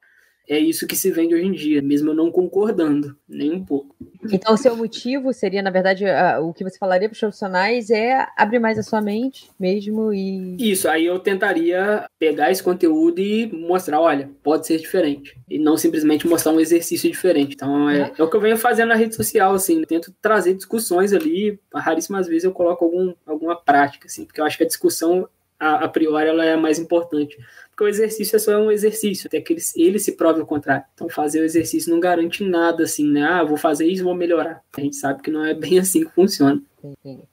[0.49, 3.95] é isso que se vende hoje em dia, mesmo eu não concordando, nem um pouco.
[4.31, 6.05] Então, o seu motivo seria, na verdade,
[6.43, 10.57] o que você falaria para os profissionais é abrir mais a sua mente mesmo e.
[10.59, 15.39] Isso, aí eu tentaria pegar esse conteúdo e mostrar: olha, pode ser diferente.
[15.49, 17.55] E não simplesmente mostrar um exercício diferente.
[17.55, 20.55] Então, é, é o que eu venho fazendo na rede social, assim, eu tento trazer
[20.55, 21.59] discussões ali.
[21.75, 25.29] Raríssimas vezes eu coloco algum, alguma prática, assim, porque eu acho que a discussão
[25.59, 27.37] a, a priori ela é mais importante.
[27.77, 30.83] Porque o exercício é só um exercício, até que ele, ele se prove o contrário.
[30.95, 33.23] Então fazer o exercício não garante nada assim, né?
[33.23, 34.63] Ah, vou fazer isso, vou melhorar.
[34.75, 36.63] A gente sabe que não é bem assim que funciona.
[36.83, 37.25] Entendi.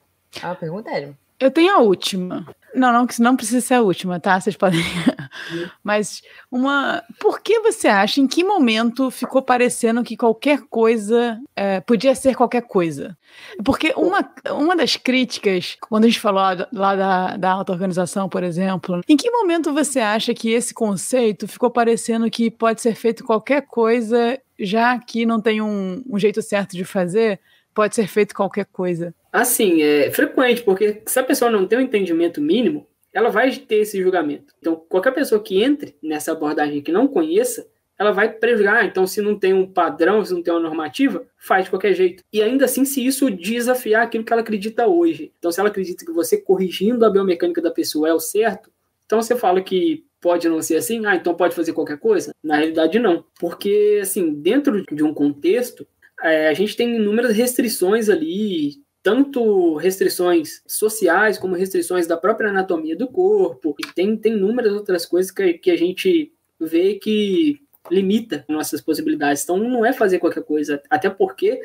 [0.42, 1.16] Ah, uma pergunta, Hélio.
[1.40, 2.46] Eu tenho a última.
[2.74, 4.40] Não, não, não precisa ser a última, tá?
[4.40, 4.80] Vocês podem.
[5.82, 7.02] Mas uma.
[7.20, 12.34] Por que você acha, em que momento ficou parecendo que qualquer coisa é, podia ser
[12.34, 13.16] qualquer coisa?
[13.64, 19.00] Porque uma, uma das críticas, quando a gente falou lá da, da auto-organização, por exemplo,
[19.08, 23.62] em que momento você acha que esse conceito ficou parecendo que pode ser feito qualquer
[23.62, 27.40] coisa, já que não tem um, um jeito certo de fazer?
[27.74, 29.12] Pode ser feito qualquer coisa.
[29.34, 33.78] Assim, é frequente, porque se a pessoa não tem um entendimento mínimo, ela vai ter
[33.78, 34.54] esse julgamento.
[34.60, 37.66] Então, qualquer pessoa que entre nessa abordagem que não conheça,
[37.98, 38.76] ela vai prejudicar.
[38.76, 41.94] Ah, então, se não tem um padrão, se não tem uma normativa, faz de qualquer
[41.94, 42.22] jeito.
[42.32, 45.32] E ainda assim, se isso desafiar aquilo que ela acredita hoje.
[45.36, 48.70] Então, se ela acredita que você corrigindo a biomecânica da pessoa é o certo,
[49.04, 52.32] então você fala que pode não ser assim, ah, então pode fazer qualquer coisa?
[52.40, 53.24] Na realidade, não.
[53.40, 55.84] Porque, assim, dentro de um contexto,
[56.22, 62.96] é, a gente tem inúmeras restrições ali, tanto restrições sociais como restrições da própria anatomia
[62.96, 68.46] do corpo, e tem, tem inúmeras outras coisas que, que a gente vê que limita
[68.48, 69.44] nossas possibilidades.
[69.44, 71.60] Então, não é fazer qualquer coisa, até porque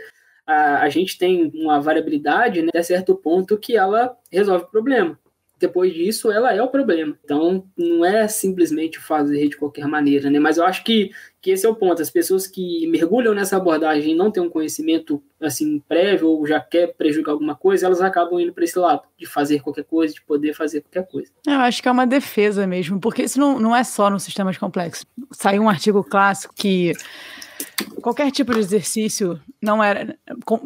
[0.45, 5.17] a, a gente tem uma variabilidade né, até certo ponto que ela resolve o problema
[5.59, 7.17] depois disso ela é o problema.
[7.23, 10.39] Então, não é simplesmente fazer de qualquer maneira, né?
[10.39, 11.11] Mas eu acho que,
[11.41, 12.01] que esse é o ponto.
[12.01, 16.59] As pessoas que mergulham nessa abordagem e não têm um conhecimento assim prévio ou já
[16.59, 20.21] quer prejudicar alguma coisa, elas acabam indo para esse lado, de fazer qualquer coisa, de
[20.21, 21.31] poder fazer qualquer coisa.
[21.47, 24.57] Eu acho que é uma defesa mesmo, porque isso não, não é só no sistemas
[24.57, 25.05] complexos.
[25.31, 26.93] Saiu um artigo clássico que
[28.01, 30.17] qualquer tipo de exercício não era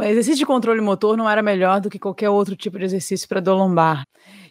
[0.02, 3.40] exercício de controle motor não era melhor do que qualquer outro tipo de exercício para
[3.40, 4.04] dor lombar.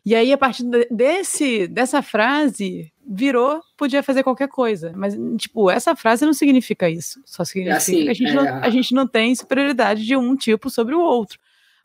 [0.05, 4.93] E aí, a partir desse, dessa frase, virou, podia fazer qualquer coisa.
[4.95, 7.21] Mas, tipo, essa frase não significa isso.
[7.25, 8.35] Só significa assim, que a gente, é...
[8.35, 11.39] não, a gente não tem superioridade de um tipo sobre o outro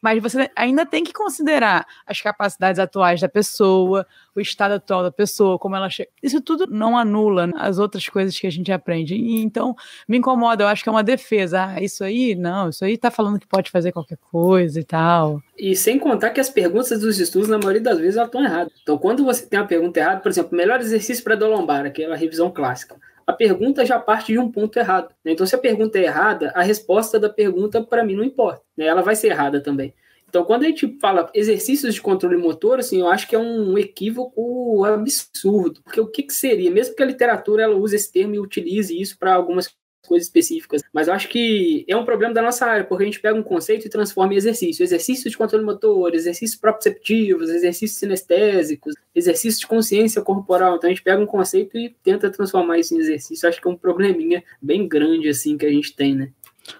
[0.07, 5.11] mas você ainda tem que considerar as capacidades atuais da pessoa, o estado atual da
[5.11, 6.09] pessoa, como ela chega.
[6.23, 9.15] Isso tudo não anula as outras coisas que a gente aprende.
[9.15, 9.75] E, então,
[10.07, 11.65] me incomoda, eu acho que é uma defesa.
[11.65, 15.43] Ah, isso aí, não, isso aí tá falando que pode fazer qualquer coisa e tal.
[15.57, 18.71] E sem contar que as perguntas dos estudos, na maioria das vezes, elas estão erradas.
[18.81, 22.15] Então, quando você tem uma pergunta errada, por exemplo, melhor exercício para dor lombar, aquela
[22.15, 22.95] revisão clássica
[23.27, 25.13] a pergunta já parte de um ponto errado.
[25.23, 25.33] Né?
[25.33, 28.61] Então, se a pergunta é errada, a resposta da pergunta, para mim, não importa.
[28.75, 28.85] Né?
[28.85, 29.93] Ela vai ser errada também.
[30.29, 33.77] Então, quando a gente fala exercícios de controle motor, assim, eu acho que é um
[33.77, 35.81] equívoco absurdo.
[35.83, 36.71] Porque o que, que seria?
[36.71, 39.69] Mesmo que a literatura ela use esse termo e utilize isso para algumas
[40.07, 40.81] coisas específicas.
[40.93, 43.43] Mas eu acho que é um problema da nossa área, porque a gente pega um
[43.43, 44.83] conceito e transforma em exercício.
[44.83, 50.77] Exercício de controle motor, exercícios proprioceptivos, exercícios sinestésicos, exercício de consciência corporal.
[50.77, 53.45] Então a gente pega um conceito e tenta transformar isso em exercício.
[53.45, 56.29] Eu acho que é um probleminha bem grande assim que a gente tem, né?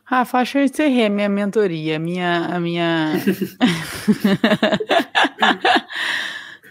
[0.03, 2.45] Rafa, acho que eu encerrei a minha mentoria, a minha.
[2.45, 3.13] A minha...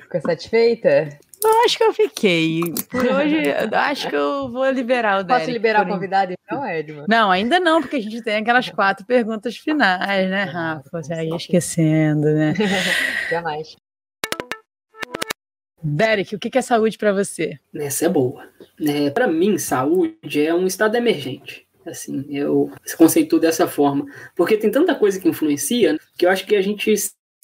[0.02, 1.18] Ficou satisfeita?
[1.42, 2.60] Eu acho que eu fiquei.
[2.90, 5.44] Por hoje, acho que eu vou liberar o Derek.
[5.44, 6.66] Posso liberar o convidado então?
[6.66, 7.04] Edma?
[7.08, 10.88] Não, ainda não, porque a gente tem aquelas quatro perguntas finais, né, Rafa?
[10.92, 12.54] Você ia esquecendo, né?
[13.30, 13.76] Jamais.
[15.82, 17.58] Derek, o que é saúde para você?
[17.74, 18.48] Essa é boa.
[18.80, 21.66] É, para mim, saúde é um estado emergente.
[21.86, 24.04] Assim, eu conceituo dessa forma.
[24.34, 26.92] Porque tem tanta coisa que influencia que eu acho que a gente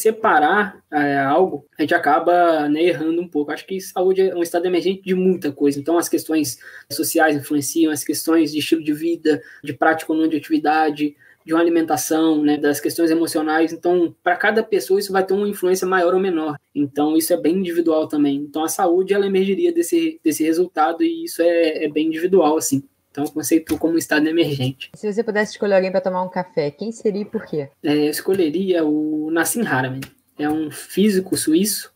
[0.02, 3.52] separar é, algo, a gente acaba né, errando um pouco.
[3.52, 5.78] Acho que saúde é um estado emergente de muita coisa.
[5.78, 6.58] Então, as questões
[6.90, 11.52] sociais influenciam, as questões de estilo de vida, de prática ou não de atividade, de
[11.52, 13.72] uma alimentação, né, das questões emocionais.
[13.72, 16.56] Então, para cada pessoa isso vai ter uma influência maior ou menor.
[16.74, 18.36] Então, isso é bem individual também.
[18.36, 22.82] Então, a saúde ela emergiria desse, desse resultado e isso é, é bem individual, assim.
[23.12, 24.90] Então, eu conceituo como um estado emergente.
[24.94, 27.68] Se você pudesse escolher alguém para tomar um café, quem seria e por quê?
[27.82, 30.00] É, eu escolheria o Nassim Haramein.
[30.38, 31.92] É um físico suíço.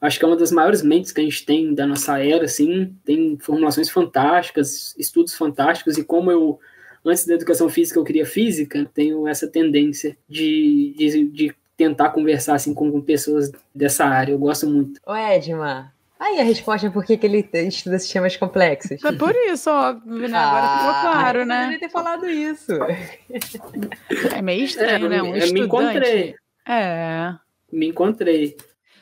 [0.00, 2.96] Acho que é uma das maiores mentes que a gente tem da nossa era, assim.
[3.04, 5.98] Tem formulações fantásticas, estudos fantásticos.
[5.98, 6.60] E como eu,
[7.04, 12.54] antes da educação física, eu queria física, tenho essa tendência de, de, de tentar conversar,
[12.54, 14.32] assim, com, com pessoas dessa área.
[14.32, 15.00] Eu gosto muito.
[15.04, 19.02] Ô, Edma, Aí a resposta é por que, ele estuda sistemas complexos.
[19.02, 20.36] É por isso, óbvio, né?
[20.36, 21.62] Agora ah, ficou claro, né?
[21.62, 22.72] Poderia ter falado isso.
[24.36, 25.22] É meio estranho, é, né?
[25.22, 25.52] Um estudante.
[25.54, 26.34] Me encontrei.
[26.68, 27.34] É.
[27.72, 28.56] Me encontrei.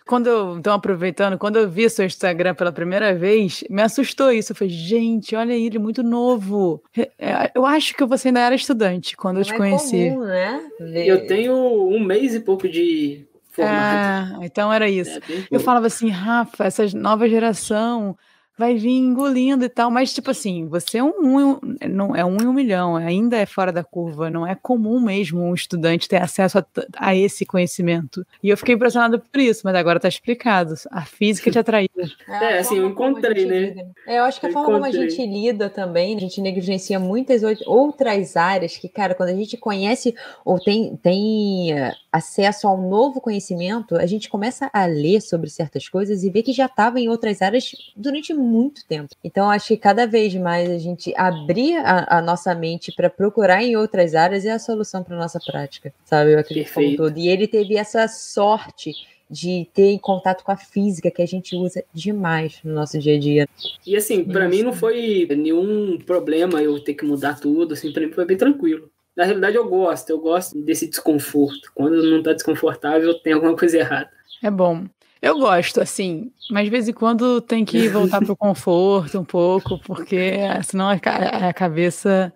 [0.06, 4.52] Quando eu, então aproveitando, quando eu vi seu Instagram pela primeira vez, me assustou isso.
[4.52, 6.82] Eu falei, gente, olha ele, muito novo.
[6.96, 10.10] É, eu acho que você ainda era estudante quando Não eu te é conheci.
[10.10, 10.70] Comum, né?
[11.04, 11.54] Eu tenho
[11.88, 13.27] um mês e pouco de
[13.62, 14.42] formado.
[14.42, 15.18] É, então era isso.
[15.18, 18.16] É, eu falava assim, Rafa, essa nova geração
[18.58, 22.36] vai vir engolindo e tal, mas tipo assim, você é um, um não é um
[22.38, 26.20] em um milhão, ainda é fora da curva, não é comum mesmo um estudante ter
[26.20, 28.26] acesso a, a esse conhecimento.
[28.42, 30.74] E eu fiquei impressionada por isso, mas agora tá explicado.
[30.90, 31.88] A física te atraiu.
[32.28, 33.86] É, é assim, eu encontrei, né?
[34.06, 34.92] É, eu acho que a eu forma encontrei.
[34.92, 39.34] como a gente lida também, a gente negligencia muitas outras áreas que, cara, quando a
[39.34, 44.86] gente conhece ou tem, tem eh, acesso a um novo conhecimento, a gente começa a
[44.86, 49.14] ler sobre certas coisas e ver que já estava em outras áreas durante muito tempo.
[49.22, 53.62] Então, acho que cada vez mais a gente abrir a, a nossa mente para procurar
[53.62, 56.32] em outras áreas é a solução para nossa prática, sabe?
[56.32, 57.18] Eu acredito como todo.
[57.18, 58.92] E ele teve essa sorte
[59.30, 63.16] de ter em contato com a física que a gente usa demais no nosso dia
[63.16, 63.48] a dia.
[63.86, 68.06] E assim, para mim não foi nenhum problema eu ter que mudar tudo, assim, para
[68.06, 68.90] mim foi bem tranquilo.
[69.18, 71.72] Na realidade eu gosto, eu gosto desse desconforto.
[71.74, 74.08] Quando não tá desconfortável, tem alguma coisa errada.
[74.40, 74.84] É bom.
[75.20, 79.24] Eu gosto, assim, mas de vez em quando tem que voltar para o conforto um
[79.24, 82.32] pouco, porque senão a, cabeça.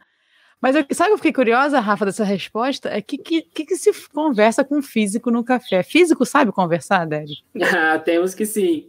[0.63, 2.89] Mas eu, sabe o que eu fiquei curiosa, Rafa, dessa resposta?
[2.89, 5.83] É que que, que, se conversa com físico no café?
[5.83, 7.35] Físico sabe conversar, Débora?
[7.93, 8.87] Ah, tem uns que sim.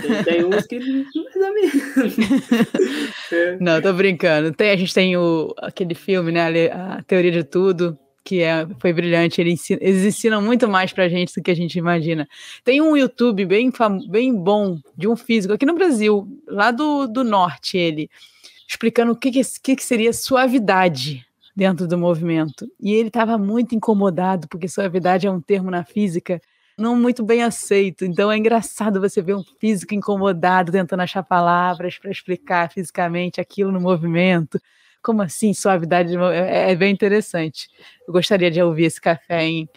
[0.00, 2.16] Tem, tem uns que menos.
[3.60, 4.52] Não, tô brincando.
[4.52, 6.70] Tem, a gente tem o, aquele filme, né?
[6.70, 9.40] A Teoria de Tudo, que é, foi brilhante.
[9.42, 12.26] Ele ensina, eles ensinam muito mais pra gente do que a gente imagina.
[12.64, 13.70] Tem um YouTube bem,
[14.08, 18.08] bem bom de um físico aqui no Brasil, lá do, do norte, ele,
[18.70, 22.70] explicando o que, que, que seria suavidade dentro do movimento.
[22.78, 26.40] E ele estava muito incomodado, porque suavidade é um termo na física
[26.78, 28.04] não muito bem aceito.
[28.04, 33.72] Então é engraçado você ver um físico incomodado tentando achar palavras para explicar fisicamente aquilo
[33.72, 34.60] no movimento.
[35.02, 36.16] Como assim, suavidade?
[36.16, 37.68] É, é bem interessante.
[38.06, 39.68] Eu gostaria de ouvir esse café em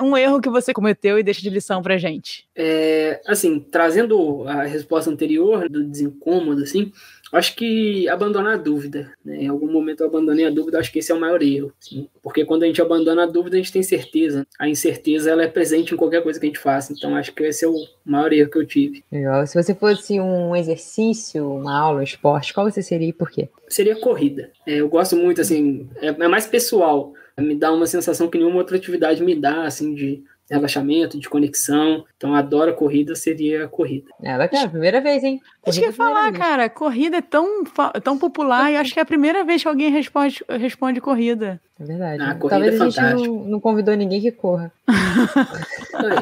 [0.00, 2.46] um erro que você cometeu e deixa de lição pra gente.
[2.54, 6.92] É, assim, trazendo a resposta anterior do desincômodo, assim,
[7.32, 9.12] acho que abandonar a dúvida.
[9.24, 9.44] Né?
[9.44, 11.72] Em algum momento eu abandonei a dúvida, acho que esse é o maior erro.
[11.80, 14.46] Assim, porque quando a gente abandona a dúvida, a gente tem certeza.
[14.58, 16.92] A incerteza ela é presente em qualquer coisa que a gente faça.
[16.92, 17.74] Então acho que esse é o
[18.04, 19.04] maior erro que eu tive.
[19.10, 19.46] Legal.
[19.46, 23.48] Se você fosse um exercício, uma aula, um esporte, qual você seria e por quê?
[23.68, 24.50] Seria corrida.
[24.66, 27.12] É, eu gosto muito, assim, é, é mais pessoal.
[27.38, 32.04] Me dá uma sensação que nenhuma outra atividade me dá, assim, de relaxamento, de conexão.
[32.16, 34.08] Então, adoro a corrida, seria a corrida.
[34.22, 35.40] É bacana, primeira vez, hein?
[35.66, 36.38] Acho que ia falar, vez.
[36.38, 37.64] cara, corrida é tão,
[38.02, 41.60] tão popular e acho que é a primeira vez que alguém responde, responde corrida.
[41.78, 42.22] É verdade.
[42.22, 44.72] Ah, Talvez é a gente não, não, convidou ninguém que corra.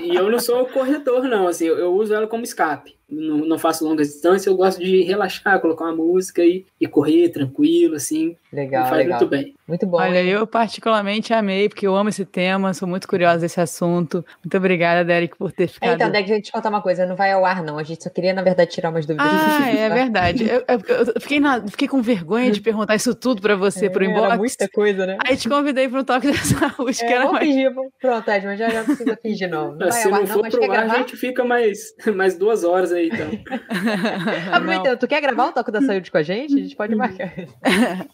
[0.03, 1.47] e eu não sou corredor, não.
[1.47, 5.03] Assim, eu, eu uso ela como escape não, não faço longas distâncias, eu gosto de
[5.03, 8.37] relaxar, colocar uma música e, e correr tranquilo, assim.
[8.53, 9.19] Legal, faz legal.
[9.19, 9.55] muito bem.
[9.67, 9.99] Muito bom.
[9.99, 14.25] Olha, eu particularmente amei, porque eu amo esse tema, sou muito curiosa desse assunto.
[14.43, 15.95] Muito obrigada, Derek, por ter ficado.
[15.95, 17.79] então, Derek, deixa eu te contar uma coisa, não vai ao ar, não.
[17.79, 19.27] A gente só queria, na verdade, tirar umas dúvidas.
[19.31, 20.45] Ah, é verdade.
[20.45, 23.91] Eu, eu, eu fiquei, na, fiquei, com vergonha de perguntar isso tudo para você é,
[23.91, 24.37] por embora.
[24.37, 25.19] muita coisa, né?
[25.27, 27.03] Aí, te convidei para o toque da saúde.
[27.03, 27.47] É, que era mais...
[27.47, 27.73] fingir.
[28.01, 29.75] Pronto, Ed, mas já, já precisa fingir, não.
[29.75, 33.09] não Se não for não, pro ar, a gente fica mais, mais duas horas aí,
[33.13, 33.29] então.
[34.53, 36.55] Aproveitando, tu quer gravar o toque da saúde com a gente?
[36.55, 37.33] A gente pode marcar.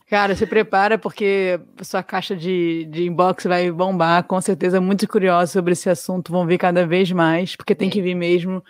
[0.08, 4.24] Cara, se prepara, porque sua caixa de, de inbox vai bombar.
[4.24, 6.32] Com certeza, muito curiosa sobre esse assunto.
[6.32, 8.62] Vão vir cada vez mais, porque tem que vir mesmo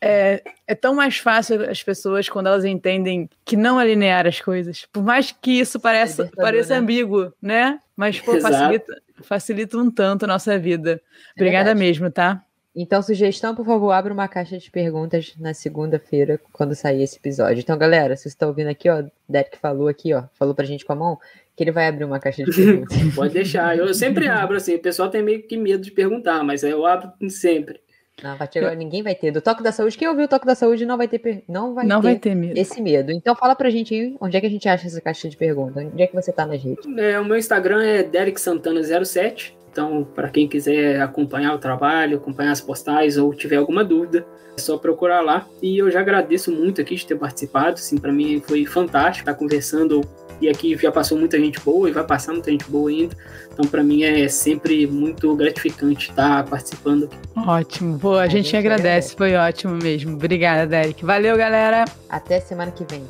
[0.00, 4.40] é, é tão mais fácil as pessoas quando elas entendem que não é linear as
[4.40, 4.86] coisas.
[4.92, 6.80] Por mais que isso pareça, é pareça né?
[6.80, 7.78] ambíguo, né?
[7.96, 11.00] Mas pô, facilita, facilita um tanto a nossa vida.
[11.36, 12.42] É Obrigada mesmo, tá?
[12.78, 17.60] Então, sugestão, por favor, abra uma caixa de perguntas na segunda-feira, quando sair esse episódio.
[17.60, 20.84] Então, galera, se você está ouvindo aqui, ó, Derek falou aqui, ó, falou pra gente
[20.84, 21.18] com a mão,
[21.56, 23.14] que ele vai abrir uma caixa de perguntas.
[23.14, 26.62] Pode deixar, eu sempre abro, assim, o pessoal tem meio que medo de perguntar, mas
[26.62, 27.80] eu abro sempre.
[28.22, 29.30] Não, vai ter, ninguém vai ter.
[29.30, 31.86] Do toque da saúde, quem ouviu o toque da saúde não vai ter, não vai
[31.86, 32.58] não ter, vai ter medo.
[32.58, 33.12] esse medo.
[33.12, 35.84] Então fala pra gente aí onde é que a gente acha essa caixa de perguntas.
[35.84, 36.84] Onde é que você tá nas redes?
[36.96, 39.52] É, o meu Instagram é Derek Santana07.
[39.70, 44.60] Então, para quem quiser acompanhar o trabalho, acompanhar as postais ou tiver alguma dúvida, é
[44.60, 45.46] só procurar lá.
[45.60, 47.74] E eu já agradeço muito aqui de ter participado.
[47.74, 50.00] Assim, para mim foi fantástico estar conversando
[50.40, 53.16] e aqui já passou muita gente boa e vai passar muita gente boa ainda.
[53.52, 57.16] Então, para mim é sempre muito gratificante estar participando aqui.
[57.36, 57.98] Ótimo.
[57.98, 60.14] Pô, a, a gente, agradece, foi ótimo mesmo.
[60.14, 61.04] Obrigada, Derek.
[61.04, 61.84] Valeu, galera.
[62.08, 63.02] Até semana que vem.